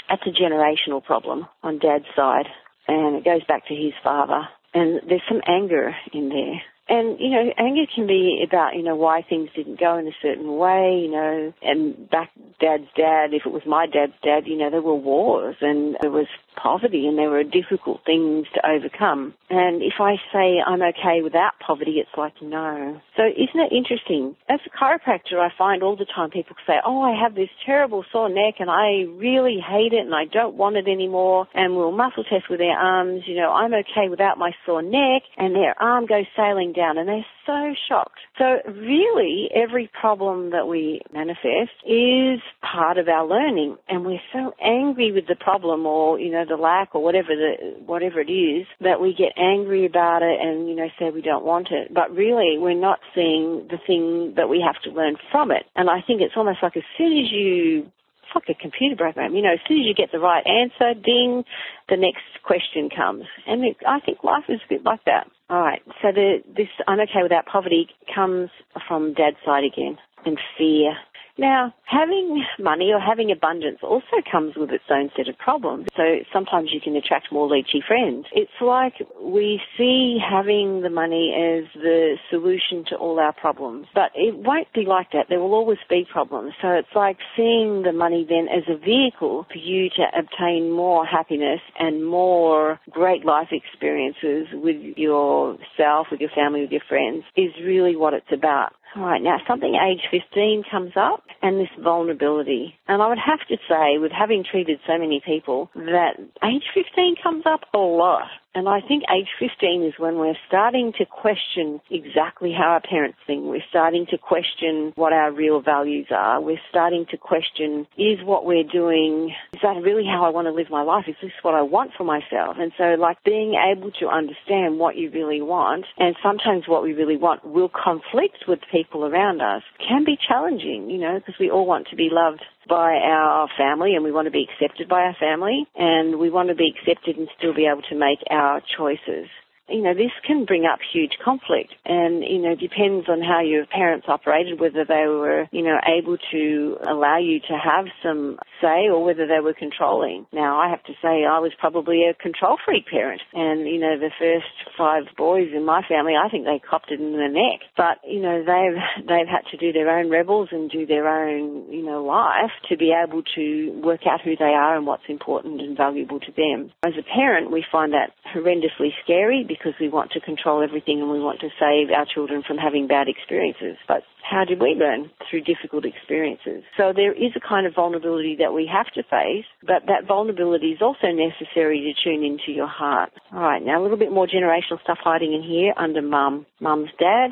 that's 0.10 0.24
a 0.26 0.32
generational 0.32 1.04
problem 1.04 1.48
on 1.64 1.80
dad's 1.80 2.06
side, 2.16 2.46
and 2.88 3.18
it 3.18 3.26
goes 3.26 3.44
back 3.48 3.68
to 3.68 3.76
his 3.76 3.94
father. 4.04 4.48
And 4.74 5.02
there's 5.08 5.22
some 5.30 5.42
anger 5.48 5.96
in 6.14 6.30
there. 6.30 6.62
And, 6.90 7.20
you 7.20 7.30
know, 7.30 7.52
anger 7.58 7.84
can 7.94 8.08
be 8.08 8.44
about, 8.48 8.76
you 8.76 8.84
know, 8.84 8.96
why 8.96 9.22
things 9.22 9.50
didn't 9.56 9.80
go 9.80 9.98
in 9.98 10.08
a 10.08 10.16
certain 10.22 10.58
way, 10.58 11.02
you 11.04 11.12
know, 11.12 11.54
and 11.62 12.10
back 12.10 12.32
dad's 12.60 12.88
dad, 12.96 13.34
if 13.34 13.46
it 13.46 13.52
was 13.52 13.64
my 13.66 13.86
dad's 13.86 14.14
dad, 14.24 14.48
you 14.48 14.58
know, 14.58 14.70
there 14.70 14.82
were 14.82 14.96
wars 14.96 15.56
and 15.62 15.98
there 16.02 16.12
was 16.12 16.28
poverty 16.56 17.08
and 17.08 17.18
there 17.18 17.30
were 17.30 17.44
difficult 17.44 18.02
things 18.06 18.48
to 18.54 18.68
overcome. 18.68 19.34
And 19.50 19.82
if 19.82 20.00
I 20.00 20.16
say 20.34 20.60
I'm 20.66 20.82
okay 20.82 21.22
without 21.22 21.54
poverty, 21.66 22.00
it's 22.00 22.18
like, 22.18 22.34
no. 22.42 23.00
So 23.16 23.24
isn't 23.24 23.60
it 23.60 23.72
interesting? 23.72 24.36
As 24.50 24.60
a 24.66 24.70
chiropractor, 24.70 25.40
I 25.40 25.50
find 25.56 25.84
all 25.84 25.96
the 25.96 26.06
time 26.06 26.32
people 26.32 26.56
say, 26.66 26.76
oh, 26.86 27.02
I 27.02 27.20
have 27.22 27.36
this 27.36 27.50
terrible 27.66 28.04
sore 28.12 28.30
neck 28.30 28.56
and 28.60 28.70
I 28.70 29.06
really 29.18 29.60
hate 29.60 29.94
it 29.94 30.06
and 30.06 30.16
I 30.16 30.26
don't 30.26 30.56
want 30.56 30.78
it 30.78 30.88
anymore. 30.88 31.48
And 31.54 31.76
we'll 31.76 31.92
muscle 31.92 32.24
test 32.24 32.50
with 32.50 32.60
their 32.60 32.78
arms, 32.78 33.24
you 33.28 33.36
know, 33.36 33.52
I'm 33.52 33.74
okay 33.74 34.10
without 34.10 34.38
my 34.38 34.52
sore 34.66 34.82
neck 34.82 35.24
and 35.38 35.56
their 35.56 35.76
arm 35.82 36.06
goes 36.06 36.26
sailing 36.36 36.74
down 36.78 36.98
and 36.98 37.10
they're 37.10 37.26
so 37.46 37.74
shocked. 37.90 38.20
So 38.38 38.60
really 38.72 39.50
every 39.54 39.90
problem 40.00 40.52
that 40.52 40.68
we 40.68 41.02
manifest 41.14 41.76
is 41.86 42.40
part 42.62 42.98
of 42.98 43.08
our 43.08 43.28
learning 43.28 43.78
and 43.90 44.06
we're 44.06 44.22
so 44.32 44.54
angry 44.64 45.12
with 45.12 45.28
the 45.28 45.36
problem 45.36 45.86
or, 45.86 46.20
you 46.20 46.32
know, 46.32 46.46
the 46.48 46.56
lack 46.56 46.96
or 46.96 47.04
whatever 47.04 47.30
the, 47.30 47.80
whatever 47.86 48.22
it 48.22 48.32
is 48.32 48.68
that 48.82 49.02
we 49.02 49.14
get 49.14 49.34
angry 49.38 49.86
about 49.86 50.22
it 50.22 50.40
and, 50.40 50.70
you 50.70 50.76
know, 50.76 50.88
say 51.00 51.10
we 51.10 51.22
don't 51.22 51.44
want 51.44 51.70
it. 51.72 51.94
But 51.94 52.12
really 52.12 52.58
we're 52.58 52.80
not 52.80 53.00
seeing 53.14 53.68
the 53.70 53.80
thing 53.86 54.36
that 54.38 54.48
we 54.48 54.64
have 54.66 54.82
to 54.84 54.92
learn 54.92 55.18
from 55.32 55.52
it. 55.52 55.66
And 55.76 55.90
I 55.90 56.02
think 56.06 56.22
it's 56.22 56.38
almost 56.38 56.60
like 56.62 56.78
as 56.78 56.84
soon 56.98 57.18
as 57.18 57.32
you 57.32 57.92
it's 58.28 58.36
like 58.36 58.58
a 58.58 58.62
computer 58.62 58.96
program. 58.96 59.36
You 59.36 59.42
know, 59.42 59.54
as 59.54 59.60
soon 59.68 59.80
as 59.80 59.86
you 59.86 59.94
get 59.94 60.12
the 60.12 60.20
right 60.20 60.46
answer, 60.46 60.94
ding, 60.94 61.44
the 61.90 61.98
next 61.98 62.44
question 62.44 62.90
comes. 62.90 63.24
And 63.46 63.64
it, 63.64 63.78
I 63.88 64.00
think 64.00 64.24
life 64.24 64.46
is 64.50 64.60
a 64.66 64.70
bit 64.70 64.84
like 64.84 65.04
that. 65.06 65.28
All 65.50 65.62
right. 65.62 65.82
So 66.02 66.12
the, 66.12 66.44
this 66.56 66.68
I'm 66.88 67.00
okay 67.02 67.24
without 67.24 67.46
poverty 67.46 67.88
comes 68.14 68.50
from 68.88 69.14
dad's 69.14 69.38
side 69.46 69.64
again 69.64 69.98
and 70.28 70.40
fear 70.58 70.94
now, 71.40 71.74
having 71.86 72.44
money 72.60 72.92
or 72.92 73.00
having 73.00 73.32
abundance 73.32 73.80
also 73.84 74.26
comes 74.32 74.56
with 74.56 74.72
its 74.72 74.86
own 74.90 75.12
set 75.16 75.28
of 75.28 75.38
problems. 75.38 75.88
So 75.96 76.04
sometimes 76.34 76.70
you 76.74 76.82
can 76.82 76.96
attract 76.96 77.32
more 77.32 77.48
leechy 77.48 77.86
friends. 77.88 78.26
It's 78.32 78.60
like 78.60 78.96
we 79.22 79.62
see 79.78 80.18
having 80.18 80.82
the 80.82 80.90
money 80.90 81.34
as 81.36 81.66
the 81.80 82.18
solution 82.32 82.86
to 82.90 82.96
all 82.96 83.20
our 83.20 83.34
problems, 83.34 83.86
but 83.94 84.12
it 84.16 84.36
won't 84.36 84.74
be 84.74 84.86
like 84.86 85.12
that. 85.12 85.28
There 85.30 85.40
will 85.40 85.54
always 85.54 85.78
be 85.90 86.08
problems. 86.12 86.54
So 86.62 86.70
it's 86.70 86.96
like 86.96 87.18
seeing 87.36 87.84
the 87.84 87.94
money 87.94 88.26
then 88.28 88.48
as 88.50 88.64
a 88.68 88.78
vehicle 88.78 89.46
for 89.52 89.58
you 89.58 89.90
to 89.90 90.06
obtain 90.18 90.72
more 90.72 91.06
happiness 91.06 91.62
and 91.78 92.04
more 92.04 92.80
great 92.90 93.26
life 93.26 93.50
experiences 93.52 94.48
with 94.54 94.98
yourself, 94.98 96.08
with 96.10 96.20
your 96.20 96.32
family, 96.34 96.62
with 96.62 96.72
your 96.72 96.82
friends 96.90 97.26
is 97.36 97.52
really 97.64 97.96
what 97.96 98.16
it's 98.16 98.32
about. 98.32 98.74
All 98.98 99.06
right, 99.06 99.22
now 99.22 99.38
something 99.48 99.76
age 99.76 100.02
15 100.10 100.64
comes 100.72 100.94
up 100.96 101.24
and 101.44 101.60
this 101.60 101.70
vulnerability. 101.84 102.74
And 102.88 103.00
I 103.00 103.08
would 103.08 103.20
have 103.20 103.48
to 103.48 103.58
say, 103.70 104.00
with 104.00 104.12
having 104.12 104.44
treated 104.44 104.80
so 104.88 104.98
many 104.98 105.22
people, 105.24 105.70
that 105.76 106.18
age 106.44 106.64
15 106.74 107.16
comes 107.22 107.44
up 107.46 107.62
a 107.76 107.78
lot. 107.78 108.26
And 108.58 108.68
I 108.68 108.82
think 108.82 109.04
age 109.16 109.28
15 109.38 109.84
is 109.84 109.94
when 110.00 110.16
we're 110.18 110.34
starting 110.48 110.92
to 110.98 111.06
question 111.06 111.80
exactly 111.92 112.52
how 112.52 112.70
our 112.70 112.82
parents 112.82 113.20
think. 113.28 113.44
We're 113.46 113.62
starting 113.70 114.08
to 114.08 114.18
question 114.18 114.94
what 114.96 115.14
our 115.14 115.32
real 115.32 115.62
values 115.62 116.08
are. 116.10 116.42
We're 116.42 116.60
starting 116.68 117.06
to 117.12 117.18
question, 117.18 117.86
is 118.00 118.18
what 118.24 118.48
we're 118.48 118.64
doing, 118.64 119.32
is 119.54 119.62
that 119.62 119.84
really 119.84 120.08
how 120.08 120.26
I 120.26 120.30
want 120.30 120.48
to 120.48 120.52
live 120.52 120.72
my 120.72 120.82
life? 120.82 121.06
Is 121.08 121.16
this 121.22 121.34
what 121.44 121.54
I 121.54 121.62
want 121.62 121.92
for 121.96 122.04
myself? 122.04 122.58
And 122.58 122.72
so 122.80 122.96
like 123.00 123.24
being 123.24 123.54
able 123.54 123.92
to 124.00 124.08
understand 124.08 124.80
what 124.80 124.96
you 124.96 125.12
really 125.12 125.44
want 125.44 125.86
and 126.00 126.16
sometimes 126.24 126.68
what 126.68 126.82
we 126.82 126.94
really 126.94 127.18
want 127.18 127.46
will 127.46 127.70
conflict 127.70 128.46
with 128.48 128.58
people 128.72 129.06
around 129.06 129.40
us 129.40 129.62
can 129.88 130.04
be 130.04 130.18
challenging, 130.18 130.90
you 130.90 130.98
know, 130.98 131.20
because 131.20 131.36
we 131.40 131.52
all 131.52 131.68
want 131.68 131.90
to 131.90 131.96
be 131.96 132.10
loved 132.12 132.42
by 132.68 132.96
our 132.96 133.48
family 133.58 133.96
and 133.96 134.04
we 134.04 134.12
want 134.12 134.26
to 134.26 134.32
be 134.32 134.48
accepted 134.50 134.88
by 134.90 135.02
our 135.02 135.16
family 135.20 135.66
and 135.76 136.20
we 136.20 136.30
want 136.30 136.50
to 136.50 136.56
be 136.56 136.74
accepted 136.76 137.18
and 137.18 137.28
still 137.38 137.54
be 137.54 137.66
able 137.66 137.82
to 137.84 137.96
make 137.96 138.20
our 138.30 138.62
choices 138.78 139.28
you 139.70 139.82
know, 139.82 139.94
this 139.94 140.12
can 140.26 140.46
bring 140.46 140.66
up 140.66 140.80
huge 140.94 141.18
conflict 141.24 141.74
and, 141.86 142.24
you 142.24 142.40
know, 142.40 142.56
depends 142.56 143.10
on 143.10 143.22
how 143.22 143.42
your 143.42 143.66
parents 143.66 144.08
operated, 144.08 144.60
whether 144.60 144.86
they 144.86 145.06
were, 145.08 145.48
you 145.52 145.64
know, 145.64 145.78
able 145.86 146.18
to 146.32 146.78
allow 146.88 147.18
you 147.18 147.40
to 147.40 147.54
have 147.58 147.86
some 148.02 148.40
say 148.62 148.88
or 148.90 149.04
whether 149.04 149.28
they 149.28 149.40
were 149.42 149.54
controlling. 149.54 150.26
Now, 150.32 150.60
I 150.60 150.70
have 150.70 150.84
to 150.84 150.94
say 151.02 151.26
I 151.26 151.40
was 151.40 151.52
probably 151.60 152.04
a 152.08 152.14
control 152.14 152.58
freak 152.64 152.88
parent 152.88 153.22
and, 153.34 153.68
you 153.68 153.80
know, 153.80 154.00
the 154.00 154.12
first 154.18 154.48
five 154.78 155.04
boys 155.18 155.50
in 155.54 155.66
my 155.66 155.82
family, 155.88 156.14
I 156.16 156.30
think 156.30 156.46
they 156.46 156.60
copped 156.60 156.92
it 156.92 157.00
in 157.00 157.12
the 157.12 157.28
neck. 157.28 157.68
But, 157.76 158.00
you 158.08 158.22
know, 158.22 158.40
they've, 158.40 159.08
they've 159.08 159.28
had 159.28 159.50
to 159.52 159.58
do 159.58 159.74
their 159.74 159.90
own 160.00 160.10
rebels 160.10 160.50
and 160.52 160.70
do 160.70 160.86
their 160.86 161.08
own, 161.08 161.72
you 161.72 161.84
know, 161.84 162.04
life 162.04 162.52
to 162.70 162.78
be 162.78 162.94
able 162.96 163.24
to 163.36 163.82
work 163.84 164.02
out 164.10 164.22
who 164.22 164.36
they 164.36 164.56
are 164.56 164.78
and 164.78 164.88
what's 164.88 165.10
important 165.10 165.62
and 165.62 165.76
valuable 165.76 166.20
to 166.20 166.32
them. 166.32 166.72
As 166.86 166.94
a 166.98 167.04
parent, 167.04 167.52
we 167.52 167.66
find 167.70 167.94
that 167.94 168.12
horrendously 168.34 168.92
scary 169.04 169.44
because 169.58 169.74
we 169.80 169.90
want 169.90 170.12
to 170.12 170.20
control 170.20 170.62
everything 170.64 171.02
and 171.02 171.10
we 171.10 171.20
want 171.20 171.40
to 171.42 171.50
save 171.60 171.90
our 171.92 172.06
children 172.06 172.44
from 172.46 172.58
having 172.58 172.88
bad 172.88 173.08
experiences. 173.08 173.78
But 173.88 174.04
how 174.22 174.46
did 174.46 174.62
we 174.62 174.76
learn? 174.76 175.10
Through 175.30 175.42
difficult 175.42 175.86
experiences. 175.86 176.64
So 176.78 176.94
there 176.96 177.14
is 177.14 177.32
a 177.36 177.40
kind 177.40 177.66
of 177.66 177.76
vulnerability 177.76 178.38
that 178.40 178.54
we 178.54 178.70
have 178.72 178.88
to 178.94 179.04
face, 179.04 179.46
but 179.62 179.88
that 179.88 180.08
vulnerability 180.08 180.72
is 180.72 180.82
also 180.82 181.08
necessary 181.08 181.82
to 181.82 181.94
tune 182.04 182.24
into 182.24 182.52
your 182.52 182.68
heart. 182.68 183.12
All 183.34 183.42
right, 183.42 183.64
now 183.64 183.82
a 183.82 183.84
little 183.84 183.98
bit 183.98 184.12
more 184.12 184.28
generational 184.28 184.82
stuff 184.84 185.00
hiding 185.02 185.34
in 185.34 185.44
here 185.44 185.74
under 185.78 186.02
mum. 186.02 186.46
Mum's 186.60 186.90
dad. 187.00 187.32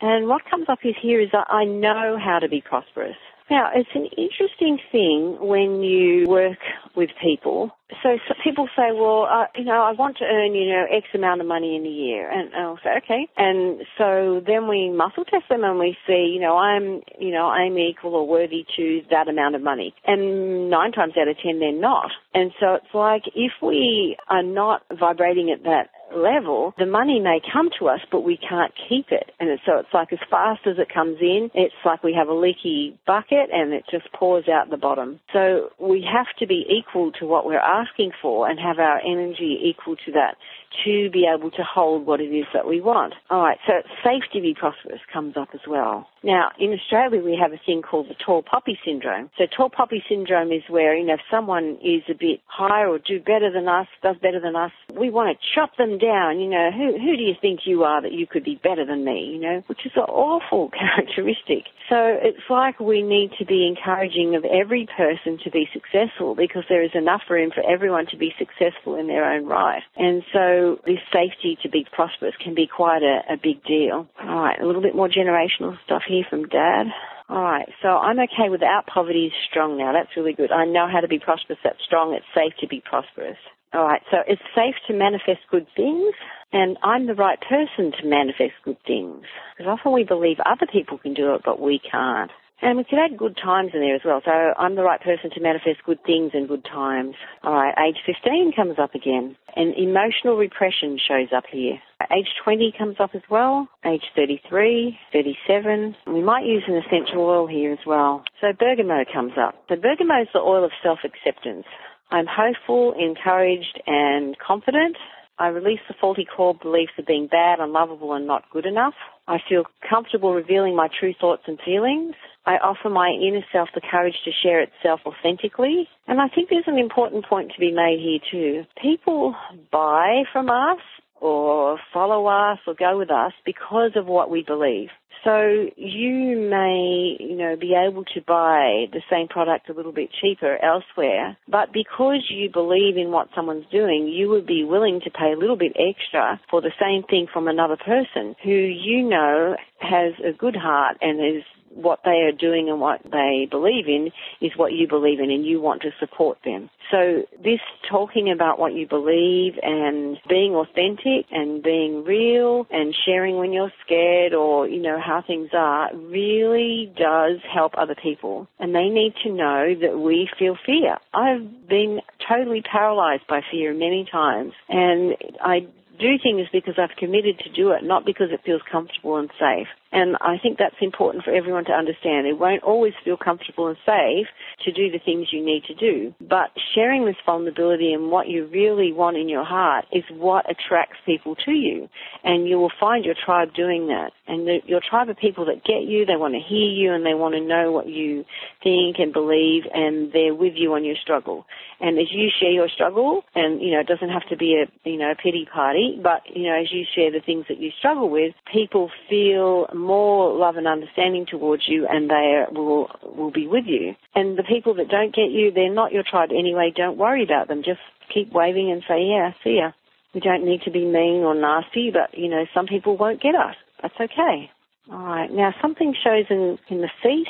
And 0.00 0.28
what 0.28 0.42
comes 0.50 0.66
up 0.68 0.80
is 0.84 0.94
here 1.00 1.20
is 1.20 1.30
that 1.32 1.46
I 1.48 1.64
know 1.64 2.18
how 2.22 2.38
to 2.38 2.48
be 2.48 2.60
prosperous. 2.60 3.16
Now, 3.50 3.70
it's 3.74 3.90
an 3.94 4.06
interesting 4.16 4.78
thing 4.90 5.36
when 5.38 5.82
you 5.82 6.26
work 6.26 6.58
with 6.96 7.10
people. 7.22 7.70
So, 8.02 8.16
so 8.26 8.34
people 8.42 8.68
say, 8.74 8.92
well, 8.92 9.28
uh, 9.30 9.46
you 9.54 9.64
know, 9.64 9.82
I 9.82 9.92
want 9.92 10.16
to 10.18 10.24
earn, 10.24 10.54
you 10.54 10.68
know, 10.70 10.86
X 10.90 11.06
amount 11.14 11.42
of 11.42 11.46
money 11.46 11.76
in 11.76 11.84
a 11.84 11.88
year. 11.88 12.30
And 12.30 12.54
I'll 12.54 12.78
say, 12.82 12.90
okay. 13.04 13.28
And 13.36 13.82
so 13.98 14.42
then 14.46 14.66
we 14.66 14.90
muscle 14.90 15.24
test 15.24 15.44
them 15.50 15.62
and 15.62 15.78
we 15.78 15.96
see, 16.06 16.32
you 16.34 16.40
know, 16.40 16.56
I'm, 16.56 17.02
you 17.20 17.32
know, 17.32 17.46
I'm 17.46 17.76
equal 17.76 18.14
or 18.14 18.26
worthy 18.26 18.64
to 18.76 19.02
that 19.10 19.28
amount 19.28 19.56
of 19.56 19.62
money. 19.62 19.94
And 20.06 20.70
nine 20.70 20.92
times 20.92 21.12
out 21.20 21.28
of 21.28 21.36
ten, 21.38 21.60
they're 21.60 21.72
not. 21.72 22.10
And 22.32 22.50
so 22.58 22.74
it's 22.74 22.94
like 22.94 23.24
if 23.34 23.52
we 23.62 24.16
are 24.28 24.42
not 24.42 24.82
vibrating 24.98 25.50
at 25.50 25.64
that 25.64 25.90
level, 26.16 26.74
the 26.78 26.86
money 26.86 27.20
may 27.20 27.40
come 27.52 27.70
to 27.78 27.88
us, 27.88 28.00
but 28.10 28.20
we 28.20 28.36
can't 28.36 28.72
keep 28.88 29.06
it. 29.10 29.30
And 29.40 29.58
so 29.66 29.78
it's 29.78 29.92
like 29.92 30.12
as 30.12 30.18
fast 30.30 30.66
as 30.66 30.76
it 30.78 30.92
comes 30.92 31.18
in, 31.20 31.50
it's 31.54 31.74
like 31.84 32.02
we 32.02 32.14
have 32.14 32.28
a 32.28 32.34
leaky 32.34 32.98
bucket 33.06 33.50
and 33.52 33.72
it 33.72 33.84
just 33.90 34.12
pours 34.12 34.48
out 34.48 34.70
the 34.70 34.76
bottom. 34.76 35.20
So 35.32 35.70
we 35.80 36.06
have 36.10 36.26
to 36.38 36.46
be 36.46 36.64
equal 36.68 37.12
to 37.12 37.26
what 37.26 37.46
we're 37.46 37.58
asking 37.58 38.12
for 38.20 38.48
and 38.48 38.58
have 38.58 38.78
our 38.78 39.00
energy 39.00 39.58
equal 39.62 39.96
to 40.06 40.12
that 40.12 40.36
to 40.84 41.10
be 41.10 41.26
able 41.32 41.50
to 41.52 41.62
hold 41.62 42.06
what 42.06 42.20
it 42.20 42.34
is 42.34 42.46
that 42.52 42.66
we 42.66 42.80
want. 42.80 43.14
All 43.30 43.42
right, 43.42 43.58
so 43.66 43.74
safe 44.02 44.24
to 44.32 44.40
be 44.40 44.54
prosperous 44.54 45.00
comes 45.12 45.36
up 45.36 45.48
as 45.54 45.60
well. 45.68 46.08
Now, 46.22 46.50
in 46.58 46.72
Australia, 46.72 47.22
we 47.22 47.38
have 47.40 47.52
a 47.52 47.60
thing 47.64 47.82
called 47.82 48.08
the 48.08 48.14
tall 48.14 48.42
poppy 48.42 48.78
syndrome. 48.84 49.30
So 49.38 49.44
tall 49.46 49.70
poppy 49.70 50.02
syndrome 50.08 50.50
is 50.52 50.62
where, 50.68 50.96
you 50.96 51.06
know, 51.06 51.14
if 51.14 51.20
someone 51.30 51.78
is 51.84 52.02
a 52.08 52.14
bit 52.14 52.40
higher 52.46 52.88
or 52.88 52.98
do 52.98 53.20
better 53.20 53.52
than 53.52 53.68
us, 53.68 53.86
does 54.02 54.16
better 54.20 54.40
than 54.40 54.56
us, 54.56 54.72
we 54.98 55.10
want 55.10 55.36
to 55.36 55.46
chop 55.54 55.76
them 55.76 55.98
down. 56.04 56.38
You 56.40 56.50
know, 56.50 56.70
who, 56.70 56.92
who 56.98 57.16
do 57.16 57.22
you 57.22 57.34
think 57.40 57.60
you 57.64 57.84
are 57.84 58.02
that 58.02 58.12
you 58.12 58.26
could 58.26 58.44
be 58.44 58.60
better 58.62 58.84
than 58.84 59.04
me, 59.04 59.30
you 59.32 59.40
know, 59.40 59.62
which 59.66 59.86
is 59.86 59.92
an 59.96 60.02
awful 60.02 60.70
characteristic. 60.78 61.64
So 61.88 61.96
it's 61.96 62.44
like 62.50 62.80
we 62.80 63.02
need 63.02 63.32
to 63.38 63.44
be 63.44 63.66
encouraging 63.66 64.34
of 64.36 64.44
every 64.44 64.86
person 64.96 65.38
to 65.44 65.50
be 65.50 65.68
successful 65.72 66.34
because 66.34 66.64
there 66.68 66.82
is 66.82 66.92
enough 66.94 67.22
room 67.30 67.50
for 67.54 67.62
everyone 67.64 68.06
to 68.10 68.16
be 68.16 68.32
successful 68.38 68.96
in 68.96 69.06
their 69.06 69.24
own 69.24 69.46
right. 69.46 69.82
And 69.96 70.22
so 70.32 70.80
this 70.86 71.00
safety 71.12 71.58
to 71.62 71.68
be 71.68 71.86
prosperous 71.92 72.34
can 72.42 72.54
be 72.54 72.66
quite 72.66 73.02
a, 73.02 73.32
a 73.32 73.36
big 73.36 73.64
deal. 73.64 74.06
All 74.20 74.42
right, 74.42 74.60
a 74.60 74.66
little 74.66 74.82
bit 74.82 74.94
more 74.94 75.08
generational 75.08 75.76
stuff 75.84 76.02
here 76.06 76.24
from 76.28 76.48
Dad. 76.48 76.86
All 77.28 77.40
right, 77.40 77.68
so 77.80 77.88
I'm 77.88 78.18
okay 78.20 78.50
without 78.50 78.86
poverty 78.86 79.26
is 79.26 79.32
strong 79.50 79.78
now. 79.78 79.92
That's 79.94 80.14
really 80.14 80.34
good. 80.34 80.52
I 80.52 80.66
know 80.66 80.86
how 80.92 81.00
to 81.00 81.08
be 81.08 81.18
prosperous. 81.18 81.58
That's 81.64 81.82
strong. 81.86 82.12
It's 82.12 82.26
safe 82.34 82.52
to 82.60 82.68
be 82.68 82.82
prosperous. 82.84 83.38
All 83.74 83.82
right, 83.82 84.02
so 84.08 84.18
it's 84.28 84.40
safe 84.54 84.76
to 84.86 84.94
manifest 84.94 85.40
good 85.50 85.66
things, 85.74 86.14
and 86.52 86.78
I'm 86.84 87.08
the 87.08 87.14
right 87.14 87.40
person 87.40 87.90
to 87.90 88.06
manifest 88.06 88.54
good 88.64 88.78
things. 88.86 89.24
Because 89.58 89.78
often 89.78 89.92
we 89.92 90.04
believe 90.04 90.36
other 90.46 90.70
people 90.70 90.96
can 90.96 91.12
do 91.12 91.34
it, 91.34 91.42
but 91.44 91.60
we 91.60 91.80
can't. 91.80 92.30
And 92.62 92.78
we 92.78 92.84
could 92.84 93.00
add 93.00 93.18
good 93.18 93.36
times 93.36 93.72
in 93.74 93.80
there 93.80 93.96
as 93.96 94.02
well. 94.04 94.22
So 94.24 94.30
I'm 94.30 94.76
the 94.76 94.84
right 94.84 95.02
person 95.02 95.28
to 95.34 95.40
manifest 95.40 95.82
good 95.84 95.98
things 96.06 96.30
and 96.34 96.46
good 96.46 96.64
times. 96.64 97.16
All 97.42 97.52
right, 97.52 97.74
age 97.76 97.98
15 98.06 98.52
comes 98.54 98.78
up 98.78 98.94
again. 98.94 99.36
And 99.56 99.74
emotional 99.74 100.36
repression 100.36 100.96
shows 100.96 101.28
up 101.36 101.44
here. 101.50 101.78
Age 102.12 102.28
20 102.44 102.72
comes 102.78 102.96
up 103.00 103.10
as 103.14 103.22
well. 103.28 103.68
Age 103.84 104.04
33, 104.14 104.96
37. 105.12 105.96
We 106.06 106.22
might 106.22 106.46
use 106.46 106.62
an 106.68 106.76
essential 106.76 107.26
oil 107.26 107.46
here 107.48 107.72
as 107.72 107.84
well. 107.84 108.22
So 108.40 108.52
bergamot 108.56 109.08
comes 109.12 109.32
up. 109.36 109.56
So 109.68 109.74
bergamot 109.74 110.22
is 110.22 110.28
the 110.32 110.40
oil 110.40 110.64
of 110.64 110.70
self-acceptance. 110.82 111.66
I'm 112.10 112.26
hopeful, 112.28 112.94
encouraged, 112.98 113.80
and 113.86 114.36
confident. 114.38 114.96
I 115.38 115.48
release 115.48 115.80
the 115.88 115.94
faulty 116.00 116.24
core 116.24 116.54
beliefs 116.54 116.92
of 116.96 117.06
being 117.06 117.26
bad, 117.26 117.58
unlovable, 117.58 118.12
and 118.12 118.26
not 118.26 118.44
good 118.52 118.66
enough. 118.66 118.94
I 119.26 119.38
feel 119.48 119.64
comfortable 119.88 120.32
revealing 120.32 120.76
my 120.76 120.88
true 121.00 121.12
thoughts 121.20 121.42
and 121.46 121.58
feelings. 121.64 122.14
I 122.46 122.56
offer 122.56 122.88
my 122.88 123.08
inner 123.08 123.44
self 123.52 123.68
the 123.74 123.80
courage 123.80 124.14
to 124.24 124.30
share 124.42 124.60
itself 124.60 125.00
authentically. 125.06 125.88
And 126.06 126.20
I 126.20 126.28
think 126.28 126.50
there's 126.50 126.68
an 126.68 126.78
important 126.78 127.24
point 127.26 127.50
to 127.52 127.60
be 127.60 127.72
made 127.72 127.98
here 128.00 128.20
too. 128.30 128.64
People 128.80 129.34
buy 129.72 130.22
from 130.32 130.50
us 130.50 130.80
or 131.20 131.78
follow 131.92 132.26
us 132.26 132.58
or 132.66 132.74
go 132.74 132.98
with 132.98 133.10
us 133.10 133.32
because 133.46 133.92
of 133.96 134.06
what 134.06 134.30
we 134.30 134.44
believe. 134.46 134.90
So 135.24 135.68
you 135.76 136.48
may, 136.50 137.16
you 137.18 137.36
know, 137.36 137.56
be 137.56 137.74
able 137.74 138.04
to 138.04 138.20
buy 138.20 138.86
the 138.92 139.00
same 139.10 139.26
product 139.26 139.70
a 139.70 139.72
little 139.72 139.92
bit 139.92 140.10
cheaper 140.20 140.58
elsewhere, 140.62 141.38
but 141.48 141.72
because 141.72 142.28
you 142.28 142.50
believe 142.50 142.98
in 142.98 143.10
what 143.10 143.28
someone's 143.34 143.64
doing, 143.72 144.06
you 144.06 144.28
would 144.28 144.46
be 144.46 144.64
willing 144.64 145.00
to 145.04 145.10
pay 145.10 145.32
a 145.32 145.38
little 145.38 145.56
bit 145.56 145.72
extra 145.76 146.40
for 146.50 146.60
the 146.60 146.72
same 146.78 147.04
thing 147.04 147.26
from 147.32 147.48
another 147.48 147.76
person 147.76 148.36
who 148.44 148.50
you 148.50 149.02
know 149.02 149.56
has 149.78 150.12
a 150.22 150.36
good 150.36 150.56
heart 150.56 150.98
and 151.00 151.18
is 151.20 151.42
what 151.74 152.00
they 152.04 152.22
are 152.22 152.32
doing 152.32 152.68
and 152.68 152.80
what 152.80 153.00
they 153.04 153.46
believe 153.50 153.86
in 153.88 154.10
is 154.40 154.52
what 154.56 154.72
you 154.72 154.88
believe 154.88 155.20
in 155.20 155.30
and 155.30 155.44
you 155.44 155.60
want 155.60 155.82
to 155.82 155.90
support 155.98 156.38
them. 156.44 156.70
So 156.90 157.22
this 157.42 157.60
talking 157.88 158.30
about 158.30 158.58
what 158.58 158.74
you 158.74 158.86
believe 158.86 159.54
and 159.62 160.18
being 160.28 160.54
authentic 160.54 161.26
and 161.30 161.62
being 161.62 162.04
real 162.04 162.66
and 162.70 162.94
sharing 163.04 163.36
when 163.36 163.52
you're 163.52 163.72
scared 163.84 164.34
or, 164.34 164.68
you 164.68 164.80
know, 164.80 165.00
how 165.00 165.22
things 165.26 165.50
are 165.52 165.94
really 165.94 166.92
does 166.96 167.38
help 167.52 167.72
other 167.76 167.94
people. 168.00 168.48
And 168.58 168.74
they 168.74 168.88
need 168.88 169.14
to 169.24 169.30
know 169.32 169.74
that 169.80 169.98
we 169.98 170.28
feel 170.38 170.56
fear. 170.64 170.98
I've 171.12 171.68
been 171.68 172.00
totally 172.28 172.62
paralyzed 172.62 173.26
by 173.28 173.40
fear 173.50 173.72
many 173.74 174.06
times 174.10 174.52
and 174.68 175.16
I 175.40 175.66
do 176.04 176.18
things 176.22 176.46
because 176.52 176.74
I've 176.76 176.96
committed 176.98 177.38
to 177.38 177.50
do 177.50 177.70
it, 177.70 177.82
not 177.82 178.04
because 178.04 178.28
it 178.30 178.40
feels 178.44 178.60
comfortable 178.70 179.16
and 179.16 179.30
safe. 179.40 179.68
And 179.90 180.16
I 180.20 180.36
think 180.42 180.58
that's 180.58 180.74
important 180.82 181.24
for 181.24 181.30
everyone 181.30 181.64
to 181.66 181.72
understand. 181.72 182.26
It 182.26 182.38
won't 182.38 182.64
always 182.64 182.92
feel 183.04 183.16
comfortable 183.16 183.68
and 183.68 183.76
safe 183.86 184.26
to 184.64 184.72
do 184.72 184.90
the 184.90 184.98
things 184.98 185.28
you 185.30 185.42
need 185.42 185.62
to 185.64 185.74
do. 185.74 186.12
But 186.20 186.50
sharing 186.74 187.06
this 187.06 187.16
vulnerability 187.24 187.92
and 187.92 188.10
what 188.10 188.28
you 188.28 188.46
really 188.46 188.92
want 188.92 189.16
in 189.16 189.28
your 189.28 189.44
heart 189.44 189.86
is 189.92 190.02
what 190.10 190.50
attracts 190.50 190.98
people 191.06 191.36
to 191.46 191.52
you. 191.52 191.88
And 192.24 192.48
you 192.48 192.58
will 192.58 192.72
find 192.80 193.04
your 193.04 193.14
tribe 193.14 193.54
doing 193.54 193.86
that. 193.86 194.10
And 194.26 194.46
the, 194.48 194.58
your 194.66 194.80
tribe 194.80 195.08
of 195.08 195.16
people 195.16 195.46
that 195.46 195.64
get 195.64 195.82
you, 195.82 196.04
they 196.04 196.16
want 196.16 196.34
to 196.34 196.40
hear 196.40 196.68
you 196.68 196.92
and 196.92 197.06
they 197.06 197.14
want 197.14 197.34
to 197.34 197.40
know 197.40 197.70
what 197.70 197.88
you 197.88 198.24
think 198.64 198.96
and 198.98 199.12
believe 199.12 199.62
and 199.72 200.12
they're 200.12 200.34
with 200.34 200.54
you 200.56 200.74
on 200.74 200.84
your 200.84 200.96
struggle. 201.00 201.46
And 201.80 201.98
as 201.98 202.06
you 202.10 202.30
share 202.40 202.50
your 202.50 202.68
struggle, 202.68 203.22
and 203.34 203.60
you 203.60 203.72
know, 203.72 203.80
it 203.80 203.86
doesn't 203.86 204.08
have 204.08 204.26
to 204.30 204.36
be 204.36 204.62
a 204.62 204.88
you 204.88 204.96
know 204.96 205.10
a 205.10 205.14
pity 205.14 205.46
party, 205.52 205.93
but 206.02 206.22
you 206.34 206.44
know, 206.44 206.60
as 206.60 206.72
you 206.72 206.84
share 206.94 207.10
the 207.10 207.20
things 207.20 207.46
that 207.48 207.58
you 207.58 207.70
struggle 207.78 208.08
with, 208.08 208.34
people 208.50 208.90
feel 209.08 209.66
more 209.74 210.34
love 210.34 210.56
and 210.56 210.66
understanding 210.66 211.26
towards 211.26 211.64
you, 211.66 211.86
and 211.88 212.10
they 212.10 212.44
will 212.52 212.90
will 213.02 213.30
be 213.30 213.46
with 213.46 213.64
you. 213.66 213.94
And 214.14 214.38
the 214.38 214.42
people 214.42 214.74
that 214.74 214.88
don't 214.88 215.14
get 215.14 215.30
you, 215.30 215.50
they're 215.52 215.72
not 215.72 215.92
your 215.92 216.04
tribe 216.08 216.30
anyway. 216.30 216.72
Don't 216.74 216.98
worry 216.98 217.24
about 217.24 217.48
them. 217.48 217.62
Just 217.64 217.80
keep 218.12 218.32
waving 218.32 218.70
and 218.70 218.82
say, 218.88 219.02
yeah, 219.04 219.32
see 219.42 219.56
ya. 219.56 219.72
We 220.14 220.20
don't 220.20 220.44
need 220.44 220.62
to 220.62 220.70
be 220.70 220.84
mean 220.84 221.22
or 221.22 221.34
nasty, 221.34 221.90
but 221.90 222.16
you 222.16 222.28
know, 222.28 222.44
some 222.54 222.66
people 222.66 222.96
won't 222.96 223.20
get 223.20 223.34
us. 223.34 223.56
That's 223.82 223.94
okay. 224.00 224.50
All 224.90 224.98
right. 224.98 225.30
Now, 225.30 225.54
something 225.60 225.94
shows 226.02 226.26
in 226.30 226.58
in 226.68 226.80
the 226.80 226.90
feet, 227.02 227.28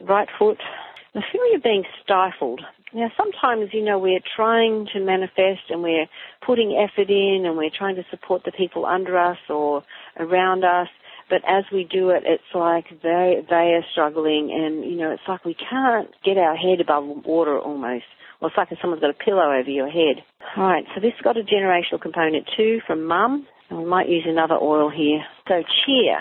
right 0.00 0.28
foot. 0.38 0.58
The 1.14 1.22
feeling 1.32 1.52
of 1.56 1.62
being 1.62 1.84
stifled 2.02 2.60
now, 2.94 3.10
sometimes, 3.16 3.70
you 3.72 3.82
know, 3.82 3.98
we're 3.98 4.22
trying 4.36 4.86
to 4.92 5.00
manifest 5.00 5.68
and 5.68 5.82
we're 5.82 6.06
putting 6.46 6.78
effort 6.78 7.10
in 7.10 7.42
and 7.44 7.56
we're 7.56 7.74
trying 7.76 7.96
to 7.96 8.04
support 8.08 8.42
the 8.44 8.52
people 8.52 8.86
under 8.86 9.18
us 9.18 9.38
or 9.50 9.82
around 10.16 10.64
us. 10.64 10.86
But 11.28 11.42
as 11.48 11.64
we 11.72 11.88
do 11.90 12.10
it, 12.10 12.22
it's 12.24 12.54
like 12.54 12.84
they, 13.02 13.44
they 13.50 13.74
are 13.74 13.84
struggling 13.90 14.52
and, 14.52 14.84
you 14.84 14.96
know, 14.96 15.10
it's 15.10 15.22
like 15.26 15.44
we 15.44 15.54
can't 15.54 16.08
get 16.24 16.38
our 16.38 16.54
head 16.54 16.80
above 16.80 17.04
water 17.24 17.58
almost. 17.58 18.04
Or 18.40 18.48
it's 18.48 18.56
like 18.56 18.68
someone's 18.80 19.00
got 19.00 19.10
a 19.10 19.24
pillow 19.24 19.58
over 19.58 19.70
your 19.70 19.90
head. 19.90 20.22
Alright, 20.56 20.84
so 20.94 21.00
this 21.00 21.14
got 21.24 21.36
a 21.36 21.42
generational 21.42 22.00
component 22.00 22.48
too 22.56 22.78
from 22.86 23.06
mum. 23.06 23.46
And 23.70 23.80
we 23.80 23.86
might 23.86 24.08
use 24.08 24.24
another 24.28 24.54
oil 24.54 24.88
here. 24.88 25.24
So 25.48 25.64
cheer. 25.84 26.18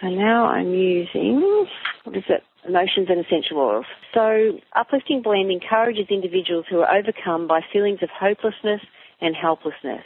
So 0.00 0.08
now 0.08 0.46
I'm 0.46 0.72
using, 0.72 1.66
what 2.04 2.16
is 2.16 2.24
it? 2.28 2.42
emotions 2.66 3.08
and 3.08 3.24
essential 3.24 3.58
oils. 3.58 3.86
So 4.14 4.58
uplifting 4.76 5.22
blend 5.22 5.50
encourages 5.50 6.06
individuals 6.10 6.66
who 6.68 6.80
are 6.80 6.94
overcome 6.94 7.46
by 7.46 7.60
feelings 7.72 8.00
of 8.02 8.10
hopelessness 8.10 8.80
and 9.20 9.34
helplessness. 9.34 10.04